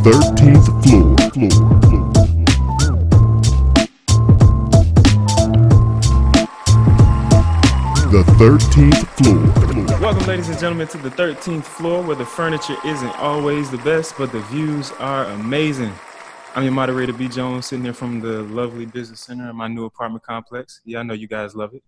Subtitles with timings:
[0.00, 1.14] 13th floor.
[1.30, 1.50] floor,
[1.84, 2.10] floor.
[8.10, 10.00] The 13th floor.
[10.00, 14.16] Welcome, ladies and gentlemen, to the 13th floor where the furniture isn't always the best,
[14.16, 15.92] but the views are amazing.
[16.54, 17.28] I'm your moderator, B.
[17.28, 20.80] Jones, sitting here from the lovely business center in my new apartment complex.
[20.86, 21.82] Yeah, I know you guys love it.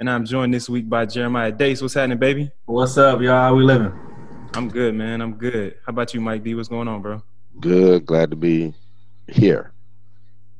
[0.00, 1.82] And I'm joined this week by Jeremiah Dace.
[1.82, 2.50] What's happening, baby?
[2.64, 3.32] What's up, y'all?
[3.32, 3.92] How we living?
[4.54, 5.20] I'm good, man.
[5.20, 5.74] I'm good.
[5.84, 6.54] How about you, Mike B?
[6.54, 7.22] What's going on, bro?
[7.60, 8.06] Good.
[8.06, 8.74] Glad to be
[9.26, 9.72] here.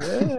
[0.00, 0.38] Yeah.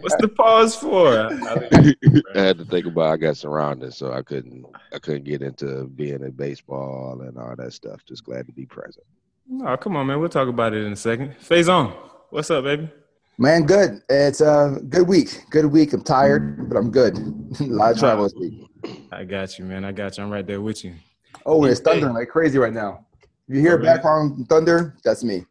[0.00, 1.08] What's the pause for?
[2.34, 5.84] I had to think about I got surrounded, so I couldn't I couldn't get into
[5.88, 8.04] being in baseball and all that stuff.
[8.04, 9.06] Just glad to be present.
[9.64, 10.20] Oh, come on, man.
[10.20, 11.34] We'll talk about it in a second.
[11.40, 11.92] Faison.
[12.30, 12.88] What's up, baby?
[13.38, 14.02] Man, good.
[14.08, 15.44] It's a good week.
[15.50, 15.92] Good week.
[15.92, 17.16] I'm tired, but I'm good.
[17.60, 18.66] a lot of travel this week.
[19.10, 19.84] I got you, man.
[19.84, 20.24] I got you.
[20.24, 20.94] I'm right there with you.
[21.46, 23.06] Oh, and it's thundering like crazy right now.
[23.50, 23.86] If you hear Oh, really?
[23.88, 25.44] background thunder, that's me.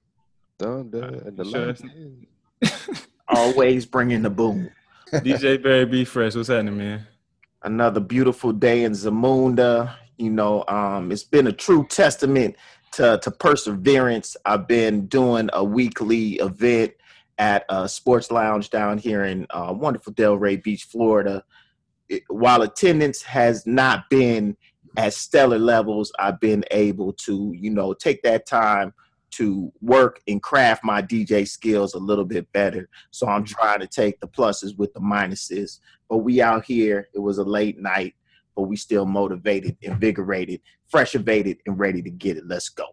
[0.58, 1.66] Thunder and the Sure.
[1.66, 2.28] lightning.
[3.28, 4.70] Always bringing the boom.
[5.12, 6.36] DJ Barry B Fresh.
[6.36, 7.06] What's happening, man?
[7.62, 9.94] Another beautiful day in Zamunda.
[10.18, 12.56] You know, um, it's been a true testament
[12.94, 14.38] to, to perseverance.
[14.46, 16.94] I've been doing a weekly event
[17.38, 21.44] at a sports lounge down here in uh, wonderful Delray Beach, Florida.
[22.08, 24.56] It- while attendance has not been
[25.00, 28.94] at stellar levels, I've been able to, you know, take that time
[29.32, 32.90] to work and craft my DJ skills a little bit better.
[33.12, 33.54] So I'm mm-hmm.
[33.54, 35.80] trying to take the pluses with the minuses.
[36.10, 38.14] But we out here, it was a late night,
[38.58, 42.46] but we still motivated, invigorated, fresh evaded, and ready to get it.
[42.46, 42.88] Let's go.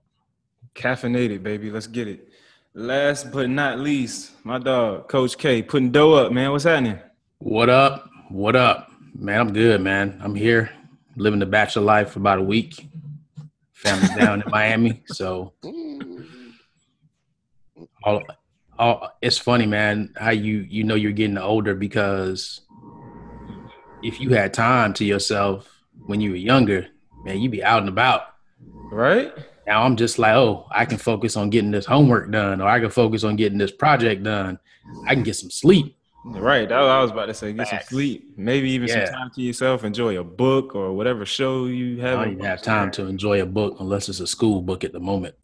[0.77, 1.73] Caffeinated, baby.
[1.73, 2.29] Let's get it.
[2.73, 6.53] Last but not least, my dog, Coach K, putting dough up, man.
[6.53, 7.01] What's happening?
[7.39, 8.09] What up?
[8.29, 8.93] What up?
[9.19, 10.21] Man, I'm good, man.
[10.23, 10.71] I'm here
[11.17, 12.89] living the bachelor life for about a week.
[13.73, 15.03] Family down in Miami.
[15.07, 15.53] So
[18.03, 18.23] all,
[18.79, 22.63] all it's funny, man, how you you know you're getting older because
[24.03, 25.69] if you had time to yourself
[26.07, 26.87] when you were younger,
[27.25, 28.23] man, you'd be out and about.
[28.91, 29.33] Right?
[29.67, 32.79] Now I'm just like, oh, I can focus on getting this homework done, or I
[32.79, 34.59] can focus on getting this project done.
[35.07, 35.96] I can get some sleep.
[36.29, 36.69] Right.
[36.69, 37.53] That's what I was about to say.
[37.53, 37.89] Get Facts.
[37.89, 38.33] some sleep.
[38.37, 39.05] Maybe even Yeah.
[39.07, 39.85] some time to yourself.
[39.85, 42.19] Enjoy a book or whatever show you have.
[42.19, 44.93] I don't even have time to enjoy a book unless it's a school book at
[44.93, 45.35] the moment.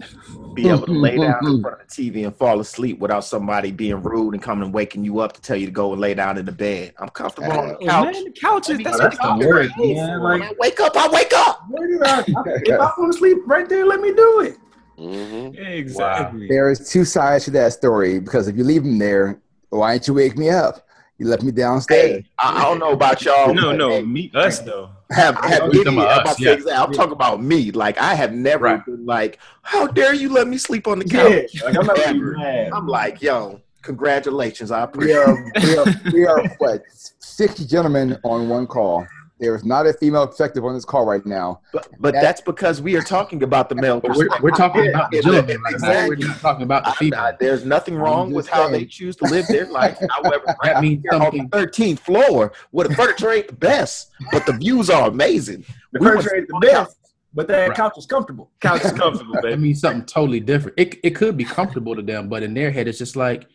[0.54, 3.70] Be able to lay down in front of the TV and fall asleep without somebody
[3.70, 6.14] being rude and coming and waking you up to tell you to go and lay
[6.14, 6.92] down in the bed.
[6.98, 8.12] I'm comfortable on the couch.
[8.14, 8.78] man, the couches.
[8.82, 9.96] That's, That's what the I'm word, saying.
[9.96, 10.22] man.
[10.22, 11.64] When I wake up, I wake up.
[11.70, 14.58] if I want to sleep right there, let me do it.
[14.98, 16.48] hmm Exactly.
[16.48, 19.40] There is two sides to that story because if you leave them there,
[19.78, 20.86] why didn't you wake me up?
[21.18, 22.10] You left me downstairs.
[22.10, 23.54] Hey, I, I don't know about y'all.
[23.54, 24.90] No, but, no, hey, meet us though.
[25.10, 26.48] have, have I'm talking about I'm, us, about to yeah.
[26.50, 27.70] say exactly- I'm talking about me.
[27.70, 28.84] Like I have never Right.
[28.84, 31.62] been like, how dare you let me sleep on the Yeah, couch?
[31.64, 32.16] like I'm not Ever.
[32.16, 32.70] even mad.
[32.72, 34.70] I'm like, yo, congratulations.
[34.72, 36.82] I We are, we are, we are what,
[37.20, 39.06] 60 gentlemen on one call.
[39.42, 41.62] There is not a female perspective on this call right now.
[41.72, 45.10] But, but that's because we are talking about the male But we're, we're talking about
[45.10, 45.88] the Yeah, gentleman right now.
[46.06, 46.26] We're exactly.
[46.28, 47.18] not talking about the female.
[47.18, 49.98] I- there's nothing wrong with just how they choose to live their life.
[50.10, 54.12] However, That I'm means here on the 13th floor where the furniture ain't the best,
[54.30, 55.64] but the views are amazing.
[55.92, 56.96] The We furniture ain't the on best,
[57.34, 57.76] but that Right.
[57.76, 58.52] couch is comfortable.
[58.60, 59.60] Couch is comfortable, That baby.
[59.60, 60.78] means something totally different.
[60.78, 63.48] It, it could be comfortable to them, but in their head, it's just like,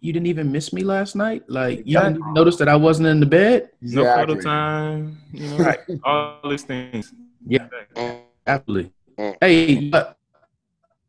[0.00, 1.42] you didn't even miss me last night?
[1.48, 3.70] Like, you didn't even notice that I wasn't in the bed?
[3.80, 4.34] No Exactly.
[4.34, 5.18] photo time.
[5.32, 5.78] You know, Right.
[6.04, 7.12] all these things.
[7.46, 7.66] Yeah.
[8.46, 8.92] Absolutely.
[9.40, 10.16] Hey, but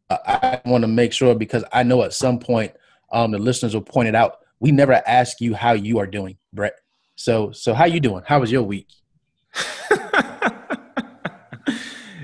[0.10, 2.72] I want to make sure because I know at some point
[3.12, 4.38] um, the listeners will point it out.
[4.60, 6.74] We never ask you how you are doing, Brett.
[7.16, 8.24] So, so how you doing?
[8.26, 8.88] How was your week?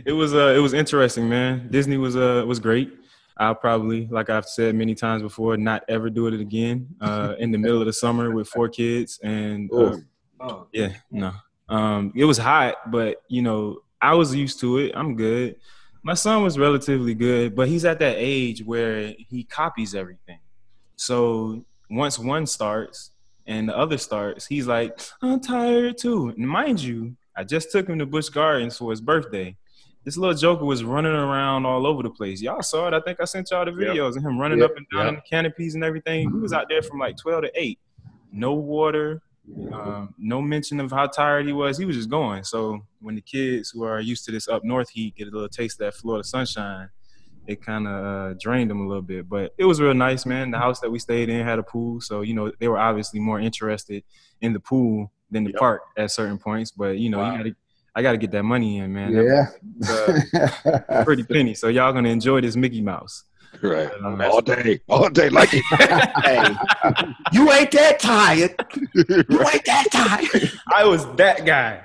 [0.05, 1.67] it was uh it was interesting, man.
[1.71, 2.91] Disney was uh was great.
[3.37, 6.87] I'll probably, like I've said many times before, not ever do it again.
[7.01, 9.97] Uh, in the middle of the summer with four kids, and uh,
[10.39, 11.31] Oh, yeah, no,
[11.69, 14.91] um, it was hot, but you know, I was used to it.
[14.93, 15.55] I'm good.
[16.03, 20.39] My son was relatively good, but he's at that age where he copies everything.
[20.97, 23.11] So once one starts
[23.47, 26.29] and the other starts, he's like, I'm tired too.
[26.29, 29.55] And mind you, I just took him to Busch Gardens for his birthday.
[30.05, 32.41] This little joker was running around all over the place.
[32.41, 32.93] Y'all saw it.
[32.93, 34.71] I think I sent y'all the videos of him running Yep.
[34.71, 35.09] up and down Yep.
[35.09, 36.29] in the canopies and everything.
[36.29, 37.79] He was out there from like 12 to 8.
[38.31, 39.21] No water,
[39.71, 41.77] um, no mention of how tired he was.
[41.77, 42.43] He was just going.
[42.43, 45.47] So when the kids who are used to this up north heat get a little
[45.47, 46.89] taste of that Florida sunshine,
[47.47, 49.29] it kind of uh, drained them a little bit.
[49.29, 50.51] But it was real nice, man.
[50.51, 53.19] The house that we stayed in had a pool, so you know they were obviously
[53.19, 54.03] more interested
[54.41, 55.59] in the pool than the Yep.
[55.59, 56.71] park at certain points.
[56.71, 57.31] But you know, Wow.
[57.31, 57.55] you gotta,
[57.95, 59.13] I got to get that money in, man.
[59.13, 59.45] Yeah.
[59.77, 60.33] Was,
[60.65, 61.53] uh, pretty penny.
[61.53, 63.23] So y'all gonna enjoy this Mickey Mouse.
[63.61, 63.89] Right.
[64.03, 64.81] Um, All day.
[64.89, 65.63] All day like it.
[66.23, 66.55] hey,
[67.31, 68.55] you ain't that tired.
[68.95, 70.51] You ain't that tired.
[70.73, 71.81] I was that guy.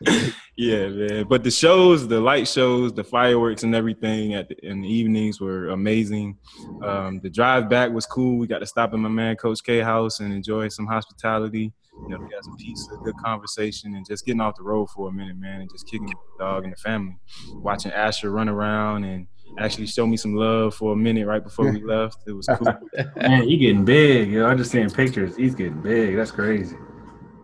[0.56, 1.26] yeah, man.
[1.28, 5.40] But the shows, the light shows, the fireworks, and everything at the, in the evenings
[5.40, 6.38] were amazing.
[6.82, 8.38] Um, the drive back was cool.
[8.38, 11.72] We got to stop at my man Coach K house and enjoy some hospitality.
[12.02, 15.08] You know, we got some pizza, good conversation, and just getting off the road for
[15.08, 17.16] a minute, man, and just kicking the dog and the family.
[17.54, 19.26] Watching Asher run around and
[19.58, 22.18] actually show me some love for a minute right before we left.
[22.26, 22.72] It was cool.
[23.16, 24.30] Man, he getting big.
[24.30, 25.36] Yo, I'm just seeing pictures.
[25.36, 26.16] He's getting big.
[26.16, 26.76] That's crazy.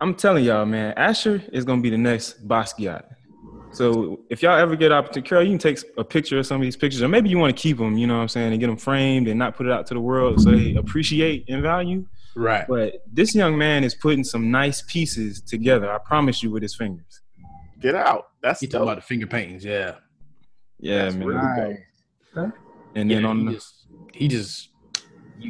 [0.00, 3.04] I'm telling y'all, man, Asher is gonna be the next Basquiat.
[3.70, 6.62] So if y'all ever get opportunity, Carol, you can take a picture of some of
[6.62, 8.60] these pictures, or maybe you want to keep them, you know what I'm saying, and
[8.60, 11.62] get them framed and not put it out to the world so they appreciate and
[11.62, 12.04] value.
[12.34, 12.66] Right.
[12.68, 15.90] But this young man is putting some nice pieces together.
[15.92, 17.20] I promise you, with his fingers.
[17.80, 18.28] Get out.
[18.42, 19.64] That's You talking about the finger paintings?
[19.64, 19.96] Yeah.
[20.78, 21.26] Yeah, That's man.
[21.28, 21.76] really
[22.34, 22.52] dope.
[22.94, 24.68] And then yeah, on he the, just he just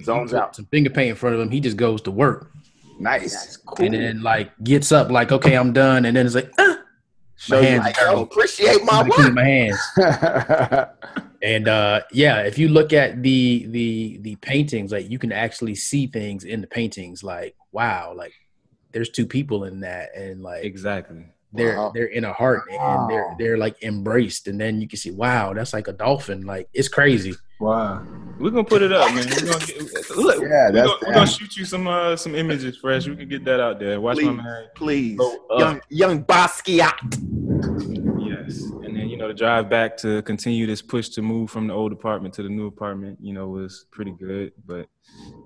[0.02, 0.56] Zones you out.
[0.56, 1.50] some finger paint in front of him.
[1.50, 2.50] He just goes to work
[2.98, 3.58] nice.
[3.78, 6.78] and then like gets up like okay I'm done and then it's like ah,
[7.42, 8.22] Show my you hands like, are yo, dirty.
[8.22, 9.34] appreciate my I'm gonna clean work.
[9.34, 9.80] my hands.
[11.44, 15.74] And uh yeah, if you look at the the the paintings, like you can actually
[15.74, 17.24] see things in the paintings.
[17.24, 18.32] Like wow, like
[18.92, 21.26] there's two people in that, and like exactly.
[21.52, 21.90] they're Wow.
[21.92, 25.52] they're in a heart and they're they're like embraced, and then you can see wow,
[25.52, 26.42] that's like a dolphin.
[26.42, 27.34] Like it's crazy.
[27.58, 28.06] Wow.
[28.42, 29.24] We're gonna put it up, man.
[29.28, 32.34] We're gonna get, look, Yeah, we're, that's- gonna, we're gonna shoot you some uh, some
[32.34, 33.06] images fresh.
[33.06, 34.00] We can get that out there.
[34.00, 34.36] Watch my Please.
[34.36, 35.18] man Please.
[35.58, 36.98] Young young Basquiat.
[38.18, 41.66] Yes, and then you know the drive back to continue this push to move from
[41.68, 44.86] the old apartment to the new apartment, you know, was pretty good, but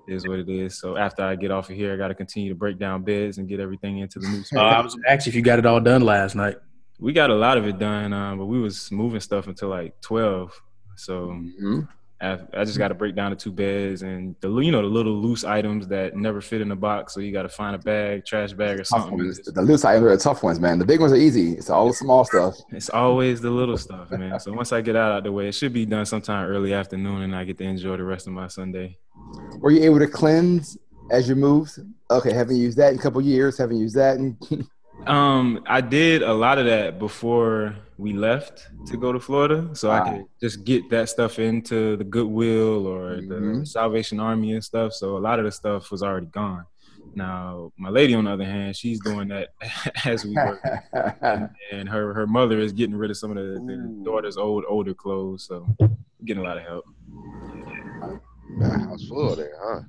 [0.08, 0.78] is what it is.
[0.78, 3.38] So after I get off of here, I got to continue to break down beds
[3.38, 4.75] and get everything into the new Uh, spot.
[4.75, 6.56] I was actually if you got it all done last night.
[6.98, 10.00] we got a lot of it done, um, but we was moving stuff until like
[10.00, 10.58] twelve.
[10.96, 11.26] So
[11.60, 11.88] Mhm.
[12.20, 14.88] I, I just got to break down the two beds and the you know the
[14.88, 17.12] little loose items that never fit in the box.
[17.12, 19.18] So you got to find a bag, trash bag, or something.
[19.18, 20.78] The loose items are the tough ones, man.
[20.78, 21.52] The big ones are easy.
[21.52, 22.56] It's all the small stuff.
[22.70, 24.40] It's always the little stuff, man.
[24.40, 27.22] So once I get out of the way, it should be done sometime early afternoon,
[27.22, 28.96] and I get to enjoy the rest of my Sunday.
[29.58, 30.78] Were you able to cleanse
[31.10, 31.78] as you moved?
[32.10, 33.58] Okay, haven't used that in a couple years.
[33.58, 34.16] Haven't used that.
[34.16, 34.38] In,
[35.06, 39.91] Um, I did a lot of that before we left to go to Florida, so
[39.91, 43.67] I could just get that stuff into the Goodwill or the Mhm.
[43.69, 44.93] Salvation Army and stuff.
[44.93, 46.64] So a lot of the stuff was already gone.
[47.14, 49.49] Now, my lady, on the other hand, she's doing that
[50.05, 50.61] as we work,
[51.73, 54.93] and her her mother is getting rid of some of the, the daughter's old older
[54.93, 55.44] clothes.
[55.44, 55.67] So
[56.25, 56.85] getting a lot of help.
[58.61, 59.81] A house full there, huh?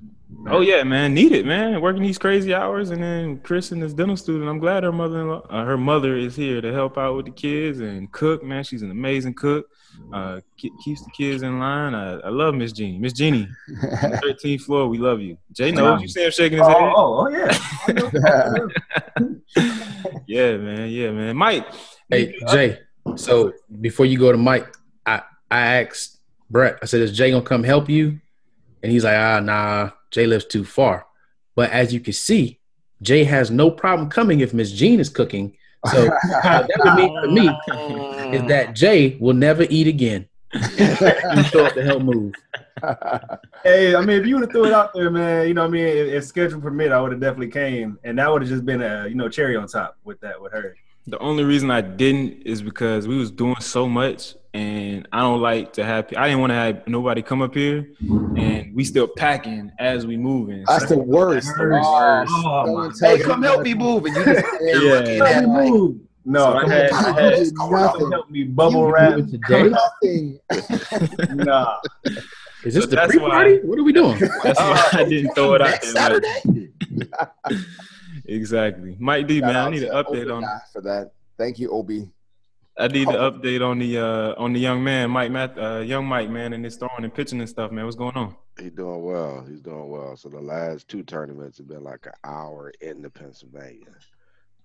[0.46, 1.80] Oh yeah, man, need it, man.
[1.80, 4.48] Working these crazy hours, and then Chris and is dental student.
[4.48, 7.80] I'm glad her mother, uh, her mother is here to help out with the kids
[7.80, 8.42] and cook.
[8.44, 9.66] Man, she's an amazing cook.
[10.12, 11.94] Uh, ke- keeps the kids in line.
[11.94, 12.98] I, I love Miss Jeannie.
[12.98, 13.48] Miss Jeannie,
[13.82, 15.36] 13th floor, we love you.
[15.52, 16.02] Jay knows.
[16.02, 16.92] You see him shaking his Oh, head.
[16.94, 18.58] oh, oh, yeah.
[20.26, 20.90] Yeah, man.
[20.90, 21.36] Yeah, man.
[21.36, 21.66] Mike.
[22.10, 22.78] Hey Jay,
[23.16, 24.66] so before you go to Mike,
[25.04, 26.18] I I asked
[26.50, 26.78] Brett.
[26.82, 28.20] I said, "Is Jay gonna come help you?"
[28.82, 29.90] And he's like, "Ah, nah.
[30.10, 31.06] Jay lives too far."
[31.54, 32.60] But as you can see,
[33.02, 35.56] Jay has no problem coming if Miss Jean is cooking.
[35.92, 36.94] So what that would
[37.32, 40.28] mean for me is that Jay will never eat again.
[40.54, 42.32] you show up to help move.
[43.64, 45.68] Hey, I mean, if you would have threw it out there, man, you know what
[45.68, 45.86] I mean?
[45.86, 47.98] If, if schedule permit, I would have definitely came.
[48.04, 50.52] And that would have just been a, you know, cherry on top with that, with
[50.52, 50.74] her.
[51.06, 55.40] The only reason I didn't is because we was doing so much, and I don't
[55.40, 56.06] like to have.
[56.16, 60.16] I didn't want to have nobody come up here, and we still packing as we
[60.16, 60.64] moving.
[60.66, 61.48] That's the worst.
[61.56, 61.86] The worst.
[62.34, 64.74] Oh, Someone Hey, come help me move, and you just Yeah.
[64.78, 65.96] looking at Help me like, move.
[66.24, 68.10] No, So I come had- I had- nothing.
[68.12, 69.18] help me bubble You wrap.
[69.18, 69.68] it today?
[69.70, 70.40] Nothing.
[71.46, 71.78] Nah.
[72.64, 73.58] Is this So the that's pre party?
[73.62, 74.18] What are we doing?
[74.42, 76.20] That's why I didn't throw it out next there.
[76.20, 77.58] like-
[78.26, 79.56] exactly, Mike D, man.
[79.56, 80.42] I need an update on.
[80.72, 81.12] for that.
[81.38, 82.10] Thank you, Obi.
[82.78, 86.06] I need an update on the uh on the young man, Mike, Matt, uh, young
[86.06, 87.84] Mike, man, and his throwing and pitching and stuff, man.
[87.84, 88.36] What's going on?
[88.58, 89.44] He's doing well.
[89.48, 90.16] He's doing well.
[90.16, 93.88] So the last two tournaments have been like an hour in the Pennsylvania.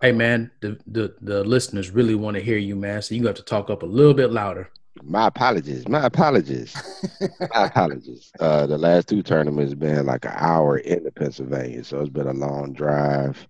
[0.01, 3.01] Hey man, the, the the listeners really want to hear you, man.
[3.01, 4.70] So you have to talk up a little bit louder.
[5.01, 5.88] My apologies.
[5.88, 6.75] My apologies.
[7.53, 8.32] My apologies.
[8.39, 12.10] Uh, the last two tournaments have been like an hour in the Pennsylvania, so it's
[12.10, 13.48] been a long drive.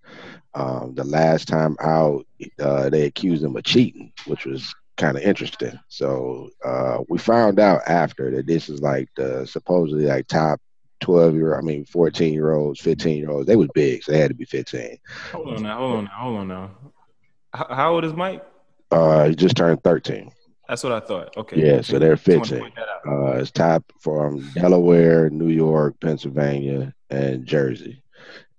[0.56, 2.26] Um, the last time out,
[2.60, 5.80] uh, they accused him of cheating, which was kind of interesting.
[5.88, 10.60] So uh, we found out after that this is like the supposedly like top
[11.00, 13.48] twelve year, I mean fourteen year olds, fifteen year olds.
[13.48, 14.98] They was big, so they had to be fifteen.
[15.32, 16.72] Hold on now, hold on now, hold on now.
[17.54, 18.44] How, how old is Mike?
[18.92, 20.32] Uh, he just turned 13.
[20.68, 21.36] That's what I thought.
[21.36, 21.60] Okay.
[21.62, 22.60] Yeah, so they're Just 15.
[22.60, 23.02] point that out.
[23.06, 28.02] Uh, it's top from Delaware, New York, Pennsylvania, and Jersey.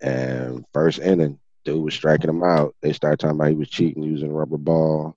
[0.01, 2.75] And first inning, dude was striking him out.
[2.81, 5.15] They started talking about he was cheating using rubber ball.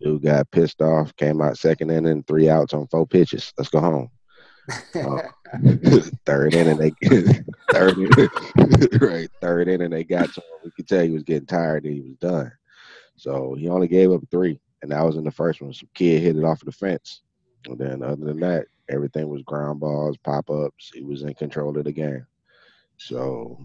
[0.00, 3.52] Dude got pissed off, came out second inning, three outs on four pitches.
[3.56, 4.10] Let's go home.
[4.94, 5.22] Uh,
[6.26, 6.90] third inning, they
[7.70, 8.28] third inning,
[9.00, 10.46] right third inning they got to him.
[10.64, 12.50] We could tell he was getting tired and he was done.
[13.16, 15.72] So he only gave up three, and that was in the first one.
[15.72, 17.20] Some kid hit it off of the fence,
[17.66, 20.90] and then other than that, everything was ground balls, pop ups.
[20.92, 22.26] He was in control of the game.
[22.96, 23.58] So.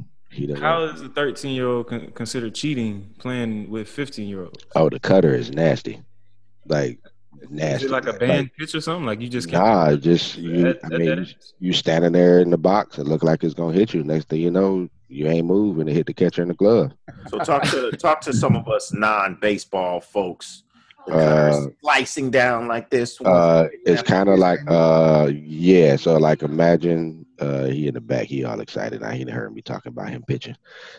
[0.59, 4.63] How is a 13 year old con- considered cheating playing with 15 year olds?
[4.75, 6.01] oh, the cutter is nasty,
[6.67, 7.00] like
[7.41, 7.86] Is nasty.
[7.88, 8.19] it like a man.
[8.19, 9.05] band pitch or something?
[9.05, 9.63] Like you just can't.
[9.63, 10.62] Nah, just you.
[10.63, 13.00] That- I that- mean, that you, you standing there in the box.
[13.00, 14.03] It look like it's gonna hit you.
[14.03, 15.88] Next thing you know, you ain't moving.
[15.88, 16.91] It hit the catcher in the glove.
[17.29, 20.63] So talk to talk to some of us non-baseball folks.
[21.10, 23.20] The Uh, slicing down like this.
[23.22, 25.96] Uh, it's kind of like uh, yeah.
[25.96, 28.28] So like, imagine uh, he in the back.
[28.28, 29.01] He all excited.
[29.01, 30.56] Now he heard me talking about him pitching.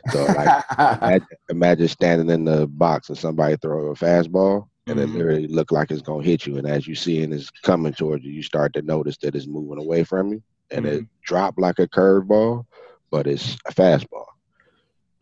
[0.09, 0.65] So like,
[1.03, 4.69] imagine, imagine standing in the box and somebody throw a fastball.
[4.87, 5.15] And it Mhm.
[5.15, 7.93] literally look like it's gonna hit you, and as you see and it is coming
[7.93, 11.61] towards you, you start to notice that it's moving away from you, and it dropped
[11.61, 12.65] like a curveball,
[13.11, 14.25] but it's a fastball.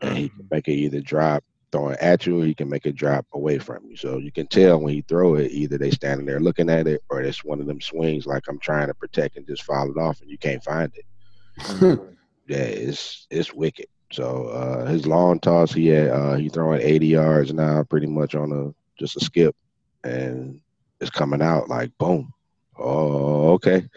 [0.01, 2.95] And he can make it either drop throwing at you, or he can make it
[2.95, 3.95] drop away from you.
[3.95, 7.01] So you can tell when he throw it, either they standing there looking at it,
[7.09, 9.97] or it's one of them swings like I'm trying to protect and just foul it
[9.97, 11.99] off, and you can't find it.
[12.49, 13.85] Yeah, it's it's wicked.
[14.11, 18.33] So uh, his long toss, he had uh, he throwing 80 yards now, pretty much
[18.33, 19.55] on a just a skip,
[20.03, 20.59] and
[20.99, 22.33] it's coming out like boom.
[22.75, 23.87] Oh, okay.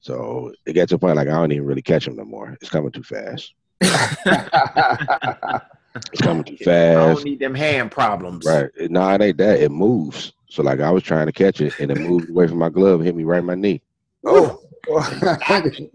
[0.00, 2.56] So it gets to a point like I don't even really catch him no more.
[2.62, 3.52] It's coming too fast.
[6.12, 6.98] It's coming too fast.
[6.98, 8.44] I don't need them hand problems.
[8.46, 8.70] Right.
[8.76, 9.60] It- No, it ain't that.
[9.60, 10.32] It moves.
[10.48, 13.00] So like I was trying to catch it and it moved away from my glove
[13.00, 13.82] and hit me right in my knee.
[14.26, 14.58] oh.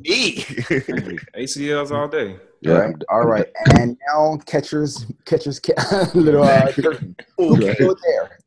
[0.05, 0.37] E.
[1.35, 2.37] ACLs all day.
[2.61, 2.71] Yeah.
[2.71, 3.45] All right, all right.
[3.69, 7.13] And now catchers, catchers, ca- little uh, curtain.
[7.37, 8.39] Who can go there?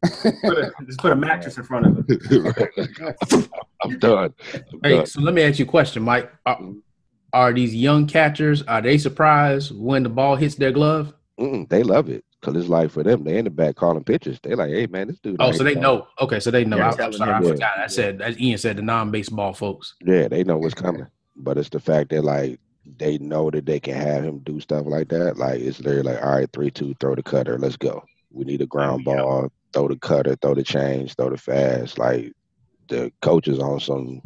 [0.43, 3.47] Put a, just put a mattress in front of it.
[3.85, 4.35] I'm done.
[4.55, 5.07] I'm Hey, done.
[5.07, 6.33] so let me ask you a question, Mike.
[6.47, 6.59] Are,
[7.35, 11.13] are these young catchers are they surprised when the ball hits their glove?
[11.41, 14.39] Mm-mm, they love it because it's like for them, they in the back calling pitches.
[14.43, 15.37] They like, hey man, this dude.
[15.41, 16.07] Oh, so they calling." know.
[16.21, 16.77] Okay, so they know.
[16.77, 17.45] They're I, am sorry, I him.
[17.45, 17.51] Yeah.
[17.53, 17.79] forgot.
[17.79, 19.95] I said as Ian said, the non-baseball folks.
[20.05, 21.07] Yeah, they know what's coming.
[21.37, 22.61] But it's the fact that like
[22.99, 25.37] they know that they can have him do stuff like that.
[25.39, 28.03] Like it's literally like, all right, three, two, throw the cutter, let's go.
[28.33, 29.17] We need a ground yeah.
[29.17, 31.99] ball, throw the cutter, throw the change, throw the fast.
[31.99, 32.33] Like
[32.89, 34.21] the coaches on some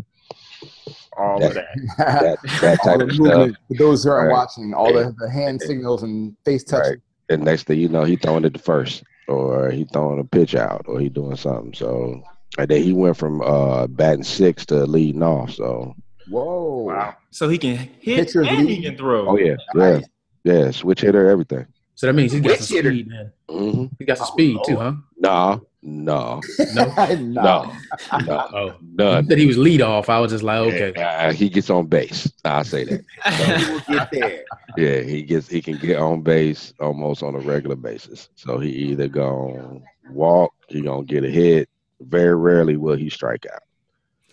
[1.16, 1.66] All of that.
[1.99, 3.18] that that type the of stuff.
[3.18, 3.56] movement.
[3.68, 4.35] For those who aren't Right.
[4.37, 6.87] watching, all the, the hand signals and face touch.
[6.87, 6.99] Right.
[7.28, 10.54] And next thing you know, he throwing it to first, or he throwing a pitch
[10.54, 11.74] out, or he doing something.
[11.74, 12.22] So
[12.58, 15.52] and then he went from uh batting six to leading off.
[15.52, 15.94] So
[16.28, 16.84] Whoa.
[16.84, 17.16] Wow.
[17.30, 19.28] So he can hit Pitchers and he can throw.
[19.28, 20.04] oh yeah, yeah, Nice.
[20.44, 21.66] yeah, switch hitter, everything.
[21.96, 22.90] So that means he's got Which some hitter?
[22.90, 23.08] speed.
[23.08, 23.32] Man.
[23.48, 24.92] hmm He got some Oh, speed too, huh?
[25.18, 25.58] Nah,
[25.94, 26.40] no,
[26.74, 26.84] No.
[27.08, 27.16] no.
[27.16, 27.72] no,
[28.26, 29.24] no, Oh, none.
[29.24, 30.08] you said he was lead off.
[30.08, 30.92] I was just like, okay.
[30.94, 32.30] Uh, he gets on base.
[32.44, 33.04] I'll say that.
[33.66, 34.44] He will get there.
[34.76, 38.28] Yeah, he gets he can get on base almost on a regular basis.
[38.34, 41.68] So he either gonna walk, he gonna get a hit.
[42.00, 43.62] Very rarely will he strike out.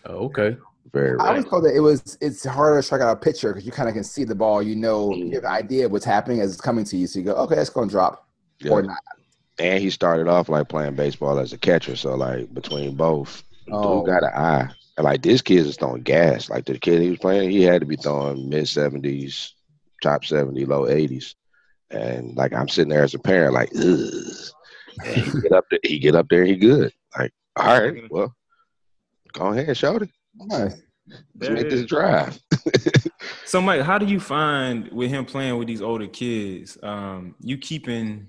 [0.06, 0.58] Oh, okay.
[0.94, 1.50] Very I always rarely.
[1.50, 3.94] thought that it was it's harder to strike out a pitcher because you kind of
[3.96, 4.62] can see the ball.
[4.64, 7.08] You know, you have an idea of what's happening as it's coming to you.
[7.08, 8.28] So you go, okay, it's going to drop
[8.60, 8.72] Yeah.
[8.72, 8.98] or not.
[9.62, 11.96] And he started off like playing baseball as a catcher.
[11.96, 14.00] So like between both, Oh.
[14.00, 14.70] dude got an eye.
[14.98, 16.50] And like this kid is throwing gas.
[16.50, 19.54] Like the kid he was playing, he had to be throwing mid seventies,
[20.02, 21.36] top seventy, low eighties.
[21.92, 24.24] And like I'm sitting there as a parent, like, ugh.
[25.06, 26.92] And he get up there, he get up there, he good.
[27.18, 28.36] Like, all right, well,
[29.34, 30.10] go ahead, show it.
[30.36, 30.82] Nice.
[31.40, 32.40] Let's make it this drive.
[33.46, 37.58] So, Mike, how do you find with him playing with these older kids, um, you
[37.58, 38.28] keeping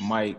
[0.00, 0.36] Mike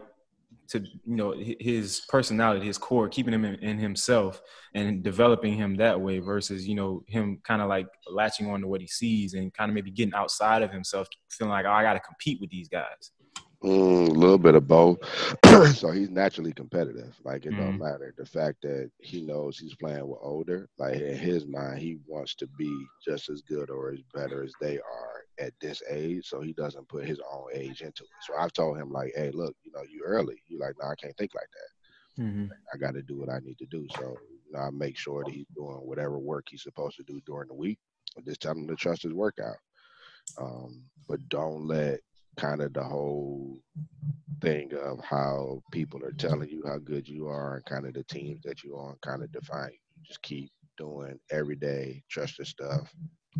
[0.69, 4.41] to you know his personality, his core, keeping him in, in himself
[4.73, 8.67] and developing him that way versus you know him kind of like latching on to
[8.67, 11.83] what he sees and kind of maybe getting outside of himself, feeling like oh, I
[11.83, 13.11] got to compete with these guys.
[13.65, 14.99] Mm, a little bit of both.
[15.75, 17.19] so he's naturally competitive.
[17.23, 17.79] Like it don't Mhm.
[17.79, 18.13] matter.
[18.17, 22.35] The fact that he knows he's playing with older, like in his mind, he wants
[22.35, 26.27] to be just as good or as better as they are at this age.
[26.27, 28.09] So he doesn't put his own age into it.
[28.21, 30.41] So I've told him like, hey, look, you know, you early.
[30.47, 31.69] You like, no, I can't think like that.
[32.19, 32.47] Mm-hmm.
[32.73, 33.87] I got to do what I need to do.
[33.89, 37.21] So you know, I make sure that he's doing whatever work he's supposed to do
[37.25, 37.79] during the week.
[38.17, 39.57] I just tell him to trust his workout.
[40.39, 41.99] Um, but don't let
[42.37, 43.59] kind of the whole
[44.41, 48.03] thing of how people are telling you how good you are and kind of the
[48.03, 50.03] teams that you on kind of define you.
[50.05, 52.93] Just keep doing every day, trust your stuff,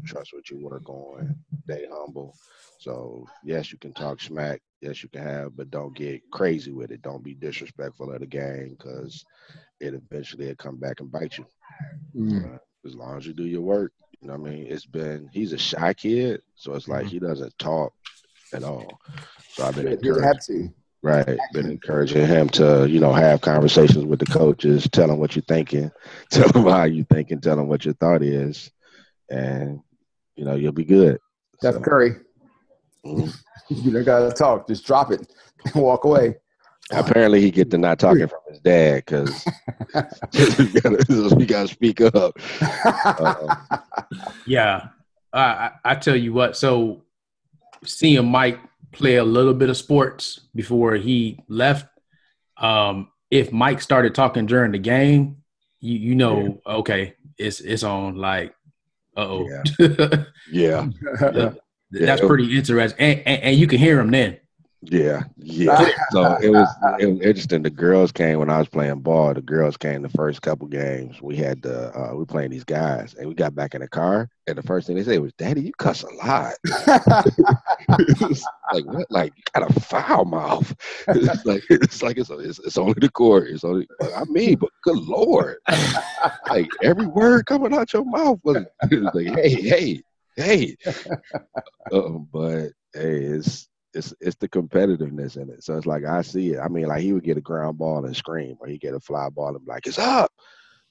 [0.05, 1.35] trust what you work on,
[1.65, 2.35] stay humble.
[2.79, 6.91] So yes, you can talk smack, yes you can have, but don't get crazy with
[6.91, 7.01] it.
[7.01, 9.23] Don't be disrespectful of the game because
[9.79, 11.45] it eventually will come back and bite you.
[12.15, 12.55] Mm.
[12.55, 14.67] Uh, as long as you do your work, you know what I mean?
[14.69, 17.93] It's been he's a shy kid, so it's like he doesn't talk
[18.55, 18.99] at all.
[19.49, 20.69] So I've been encouraging have to.
[21.03, 21.37] Right.
[21.53, 25.43] Been encouraging him to, you know, have conversations with the coaches, tell him what you're
[25.47, 25.91] thinking,
[26.31, 28.71] tell him how you thinking, tell him what your thought is,
[29.29, 29.79] and
[30.35, 31.19] you know, you'll be good.
[31.59, 32.15] Steph So, Curry.
[33.05, 33.33] mhm.
[33.69, 34.67] You don't gotta talk.
[34.67, 35.27] Just drop it
[35.73, 36.35] and walk away.
[36.91, 39.43] Apparently, he get to not talking from his dad because
[41.35, 42.37] we got to speak up.
[43.05, 43.55] Uh,
[44.45, 44.89] Yeah,
[45.33, 46.55] I, I I tell you what.
[46.55, 47.04] So
[47.83, 48.59] seeing Mike
[48.91, 51.87] play a little bit of sports before he left,
[52.57, 55.37] um, if Mike started talking during the game,
[55.79, 58.15] you you know, okay, it's it's on.
[58.15, 58.53] Like,
[59.17, 59.63] uh oh,
[60.51, 60.87] yeah,
[61.91, 64.37] that's pretty interesting, and, and and you can hear him then.
[64.89, 65.89] Yeah, yeah.
[66.11, 66.67] So it was,
[66.99, 67.63] it was interesting.
[67.63, 69.33] The girls came when I was playing ball.
[69.33, 71.21] The girls came the first couple games.
[71.21, 74.29] We had the uh, we playing these guys, and we got back in the car,
[74.47, 76.55] and the first thing they said was, "Daddy, you cuss a lot."
[78.73, 79.05] Like what?
[79.11, 80.73] Like you got a foul mouth.
[81.07, 83.49] It's like it's like it's, it's, it's only the court.
[83.49, 85.57] It's only I mean, but good lord,
[86.49, 90.03] like every word coming out your mouth was was like hey hey
[90.35, 90.75] hey.
[91.91, 95.63] Um, but hey, it's it's it's the competitiveness in it.
[95.63, 96.59] So it's like I see it.
[96.59, 98.99] I mean, like he would get a ground ball and scream, or he get a
[98.99, 100.31] fly ball and be like, "It's up."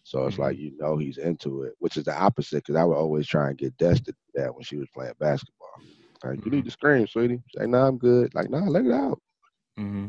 [0.04, 2.58] So it's like you know he's into it, which is the opposite.
[2.58, 5.14] Because I would always try and get Des to do that when she was playing
[5.20, 5.68] basketball.
[6.24, 7.42] Like, you need to scream, sweetie.
[7.56, 9.20] Say, "No, I'm good." Like, "No, let it out."
[9.76, 10.06] hmm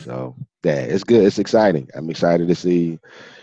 [0.00, 1.24] So yeah, it's good.
[1.24, 1.88] It's exciting.
[1.94, 2.98] I'm excited to see,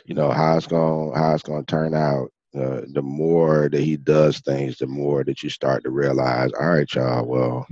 [0.05, 2.29] you know, how it's going how it's going to turn out.
[2.55, 6.69] Uh, the more that he does things, the more that you start to realize, all
[6.69, 7.25] right, y'all.
[7.25, 7.67] Well,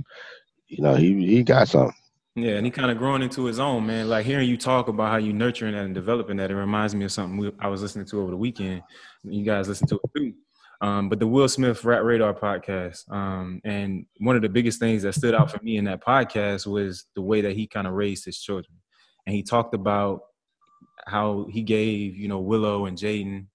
[0.68, 1.94] you know, he he got something.
[2.36, 4.08] Yeah, and he kind of growing into his own, man.
[4.08, 7.04] Like hearing you talk about how you nurturing that and developing that, it reminds me
[7.04, 8.82] of something we, I was listening to over the weekend.
[9.24, 10.34] You guys listen to it too.
[10.80, 13.10] Um, but the Will Smith Rap Radar podcast.
[13.10, 16.66] Um, and one of the biggest things that stood out for me in that podcast
[16.66, 18.76] was the way that he kind of raised his children.
[19.26, 20.20] And he talked about
[21.06, 23.46] how he gave, you know, Willow and Jaden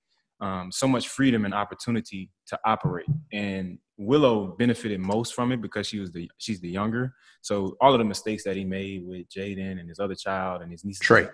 [0.44, 3.08] um, so much freedom and opportunity to operate.
[3.32, 7.14] And Willow benefited most from it because she was the she's the younger.
[7.42, 10.72] So all of the mistakes that he made with Jaden and his other child and
[10.72, 11.28] his niece Trey.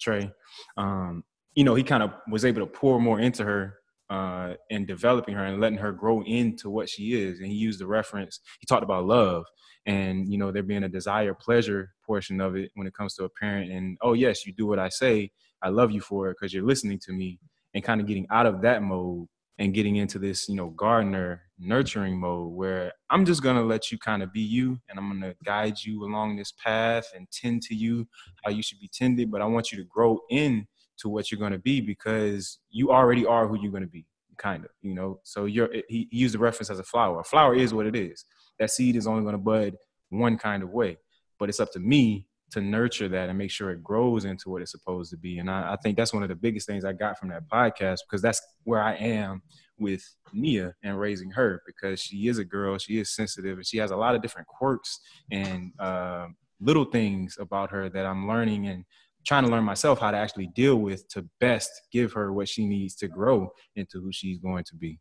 [0.00, 0.32] Trey,
[0.78, 1.22] um,
[1.54, 3.74] you know, he kind of was able to pour more into her
[4.08, 7.40] uh, and developing her and letting her grow into what she is.
[7.40, 8.40] And he used the reference.
[8.60, 9.44] He talked about love
[9.86, 13.24] and you know there being a desire pleasure portion of it when it comes to
[13.24, 13.70] a parent.
[13.70, 15.30] And oh yes, you do what I say.
[15.62, 17.38] I love you for it because you're listening to me.
[17.74, 19.28] And kind of getting out of that mode
[19.60, 23.98] and getting into this, you know, gardener nurturing mode where I'm just gonna let you
[23.98, 27.74] kind of be you and I'm gonna guide you along this path and tend to
[27.74, 28.08] you
[28.42, 30.66] how you should be tended, but I want you to grow in
[30.98, 34.06] to what you're gonna be because you already are who you're gonna be,
[34.38, 35.20] kind of, you know.
[35.24, 37.20] So you're he, he used the reference as a flower.
[37.20, 38.24] A flower is what it is.
[38.58, 39.76] That seed is only gonna bud
[40.08, 40.96] one kind of way,
[41.38, 44.62] but it's up to me to nurture that and make sure it grows into what
[44.62, 45.38] it's supposed to be.
[45.38, 47.98] And I, I think that's one of the biggest things I got from that podcast
[48.08, 49.42] because that's where I am
[49.78, 53.78] with Nia and raising her because she is a girl, she is sensitive, and she
[53.78, 56.26] has a lot of different quirks and uh,
[56.60, 58.84] little things about her that I'm learning and
[59.26, 62.66] trying to learn myself how to actually deal with to best give her what she
[62.66, 64.98] needs to grow into who she's going to be.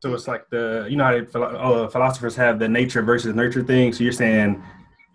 [0.00, 3.92] So it's like the you know how uh, philosophers have the nature versus nurture thing.
[3.92, 4.62] So you're saying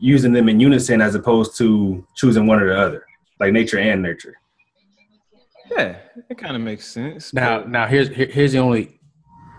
[0.04, 3.06] using them in unison as opposed to choosing one or the other,
[3.40, 4.36] like nature and nurture.
[5.72, 5.96] Yeah,
[6.30, 7.34] it kind of makes sense.
[7.34, 9.00] Now, now here's here- here's the only.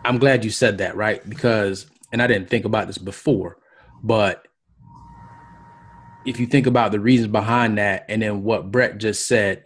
[0.04, 1.26] I'm glad you said that, right?
[1.26, 3.56] Because, and I didn't think about this before,
[4.02, 4.46] but
[6.26, 9.64] if you think about the reasons behind that, and then what Brett just said,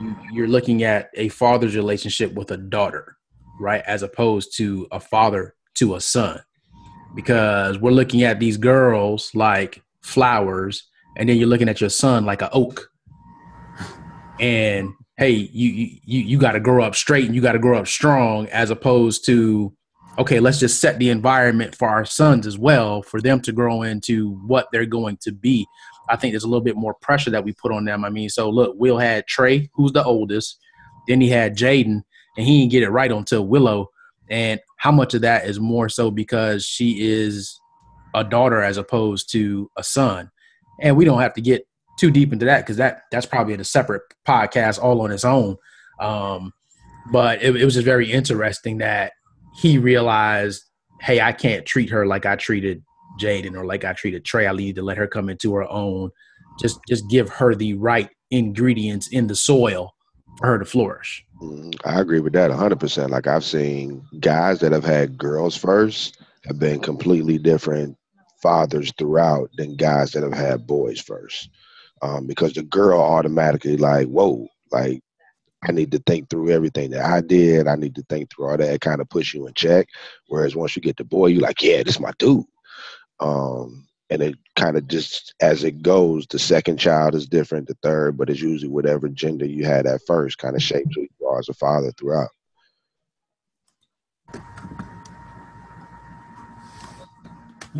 [0.00, 3.16] you, you're looking at a father's relationship with a daughter,
[3.60, 6.40] right, as opposed to a father to a son,
[7.16, 10.84] because we're looking at these girls like flowers,
[11.16, 12.88] and then you're looking at your son like an oak,
[14.38, 17.78] and hey, you you you got to grow up straight and you got to grow
[17.78, 19.72] up strong, as opposed to
[20.18, 23.82] okay, let's just set the environment for our sons as well for them to grow
[23.82, 25.66] into what they're going to be.
[26.08, 28.04] I think there's a little bit more pressure that we put on them.
[28.04, 30.58] I mean, so look, Will had Trey, who's the oldest,
[31.08, 32.02] then he had Jaden,
[32.36, 33.90] and he didn't get it right until Willow.
[34.30, 37.58] And how much of that is more so because she is
[38.14, 40.30] a daughter as opposed to a son.
[40.80, 41.66] And we don't have to get
[41.98, 45.24] too deep into that because that that's probably in a separate podcast all on its
[45.24, 45.56] own.
[46.00, 46.52] Um,
[47.10, 49.12] but it, it was just very interesting that
[49.56, 50.62] he realized,
[51.00, 52.82] hey, I can't treat her like I treated
[53.20, 54.46] Jaden or like I treated Trey.
[54.46, 56.10] I need to let her come into her own.
[56.60, 59.94] Just just give her the right ingredients in the soil
[60.38, 61.24] for her to flourish.
[61.40, 63.10] Mm, I agree with that 100%.
[63.10, 67.96] Like I've seen guys that have had girls first have been completely different
[68.42, 71.50] fathers throughout than guys that have had boys first.
[72.02, 75.02] Um, because the girl automatically like, whoa, like
[75.62, 77.66] I need to think through everything that I did.
[77.66, 78.72] I need to think through all that.
[78.74, 79.88] It kind of push you in check.
[80.28, 82.44] Whereas once you get the boy, you're like, yeah, this is my dude.
[83.20, 87.76] Um, and it kind of just as it goes, the second child is different, the
[87.82, 91.26] third, but it's usually whatever gender you had at first kind of shapes who you
[91.26, 92.28] are as a father throughout.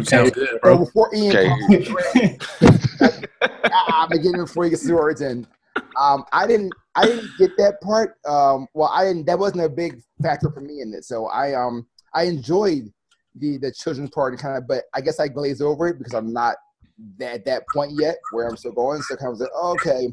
[0.03, 0.79] Sounds good, So bro.
[0.79, 2.39] before Ian, Okay.
[3.01, 3.11] comes,
[3.89, 5.47] I'm beginning before he gets the words in.
[5.99, 8.17] Um, I didn't, I didn't get that part.
[8.27, 9.27] Um, well, I didn't.
[9.27, 11.05] That wasn't a big factor for me in it.
[11.05, 12.93] So I, um, I enjoyed
[13.39, 16.15] the the children's part and kind of, but I guess I glazed over it because
[16.15, 16.57] I'm not
[17.21, 19.03] at that point yet where I'm still going.
[19.03, 20.09] So kind of like, oh, okay.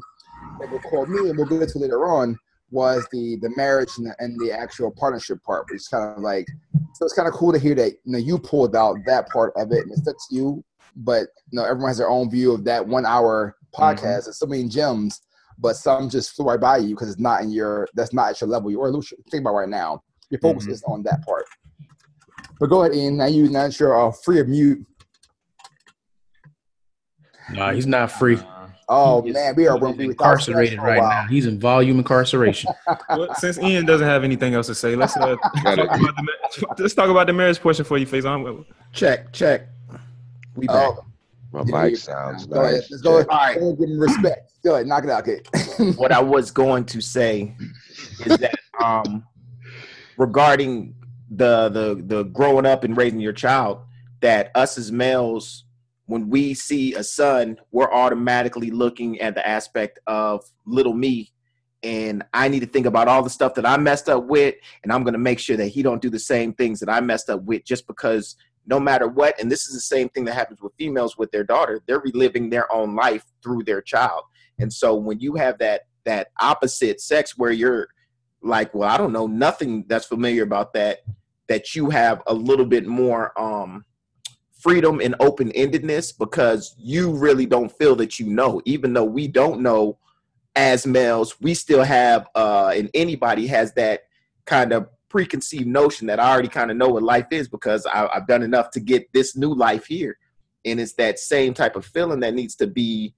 [0.58, 2.38] What will call me, and we'll get to later on
[2.70, 6.22] was the the marriage and the, and the actual partnership part, which is kind of
[6.22, 6.46] like
[6.94, 9.52] so it's kind of cool to hear that you know you pulled out that part
[9.56, 10.64] of it and it's up to you
[10.96, 14.46] but you know everyone has their own view of that one hour podcast There's so
[14.46, 15.20] many gems
[15.58, 18.40] but some just flew right by you because it's not in your that's not at
[18.40, 20.70] your level least think about right now your focus Mhm.
[20.70, 21.44] is on that part
[22.60, 24.84] but go ahead Ian now you now that you're uh, free of mute
[27.52, 28.38] Nah, he's not free.
[28.88, 31.22] oh He man we are he going to be Incarcerated Smash for a right while.
[31.24, 31.28] now.
[31.28, 32.70] He's in volume incarceration.
[33.10, 36.94] Well, since Ian doesn't have anything else to say, let's uh, talk about the let's
[36.94, 38.64] talk about the marriage portion for you, Faison.
[38.92, 39.68] Check, check.
[40.56, 40.76] We back.
[40.98, 41.04] oh
[41.52, 41.98] My yeah, mic yeah.
[41.98, 43.30] sounds go ahead let's go Check.
[43.30, 43.58] All right.
[43.58, 45.46] Go ahead, give him respect go ahead knock it out kid
[45.96, 47.54] what I was going to say
[48.24, 49.24] is that um,
[50.16, 50.94] regarding
[51.30, 53.80] the the the growing up and raising your child,
[54.20, 55.64] that us as males,
[56.06, 61.32] when we see a son, we're automatically looking at the aspect of little me,
[61.82, 64.92] and I need to think about all the stuff that I messed up with, and
[64.92, 67.42] I'm gonna make sure that he don't do the same things that I messed up
[67.42, 70.72] with, just because no matter what, and this is the same thing that happens with
[70.78, 74.22] females with their daughter, they're reliving their own life through their child.
[74.58, 77.88] And so when you have that that opposite sex where you're
[78.44, 81.00] like, well, I don't know nothing that's familiar about that,
[81.48, 83.84] that you have a little bit more um
[84.52, 89.60] freedom and open-endedness because you really don't feel that you know, even though we don't
[89.60, 89.98] know
[90.56, 94.04] as males, we still have uh and anybody has that
[94.46, 98.08] kind of preconceived notion that I already kind of know what life is because I,
[98.12, 100.18] I've done enough to get this new life here.
[100.64, 103.14] And it's that same type of feeling that needs to be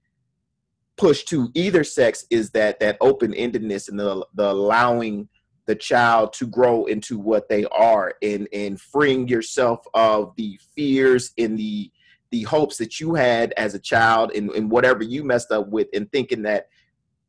[0.97, 5.29] push to either sex is that that open-endedness and the, the allowing
[5.65, 11.31] the child to grow into what they are and and freeing yourself of the fears
[11.37, 11.91] and the
[12.31, 15.87] the hopes that you had as a child and, and whatever you messed up with
[15.93, 16.67] and thinking that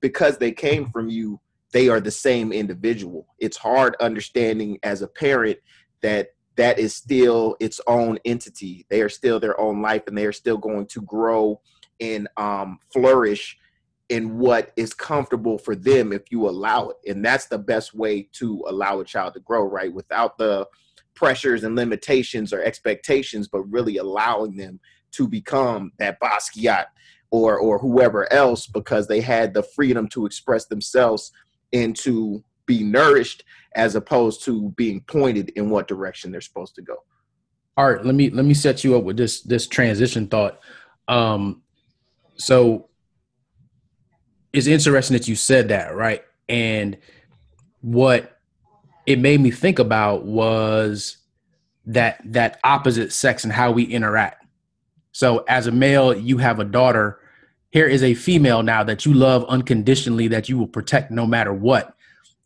[0.00, 1.40] because they came from you
[1.72, 3.26] they are the same individual.
[3.38, 5.58] It's hard understanding as a parent
[6.00, 8.86] that that is still its own entity.
[8.88, 11.60] They are still their own life and they are still going to grow
[12.00, 13.58] and um, flourish
[14.08, 16.96] in what is comfortable for them if you allow it.
[17.10, 19.92] And that's the best way to allow a child to grow, right?
[19.92, 20.66] Without the
[21.14, 24.80] pressures and limitations or expectations, but really allowing them
[25.12, 26.86] to become that Basquiat
[27.30, 31.32] or or whoever else because they had the freedom to express themselves
[31.72, 36.82] and to be nourished as opposed to being pointed in what direction they're supposed to
[36.82, 36.96] go.
[37.76, 40.60] All right, let me let me set you up with this this transition thought.
[41.06, 41.62] Um,
[42.38, 42.88] so
[44.52, 46.24] it's interesting that you said that, right?
[46.48, 46.96] And
[47.80, 48.38] what
[49.06, 51.18] it made me think about was
[51.86, 54.44] that that opposite sex and how we interact.
[55.12, 57.18] So as a male, you have a daughter.
[57.70, 61.52] Here is a female now that you love unconditionally, that you will protect no matter
[61.52, 61.94] what.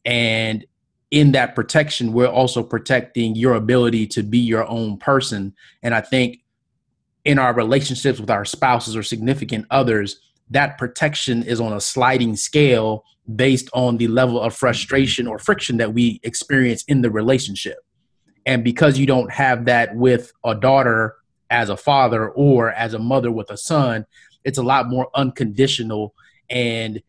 [0.04, 0.64] And
[1.10, 5.54] in that protection, we're also protecting your ability to be your own person.
[5.82, 6.41] And I think
[7.24, 12.36] in our relationships with our spouses or significant others, that protection is on a sliding
[12.36, 13.04] scale
[13.36, 17.78] based on the level of frustration or friction that we experience in the relationship.
[18.44, 21.16] And because you don't have that with a daughter
[21.50, 24.04] as a father or as a mother with a son,
[24.44, 26.14] it's a lot more unconditional
[26.50, 27.00] and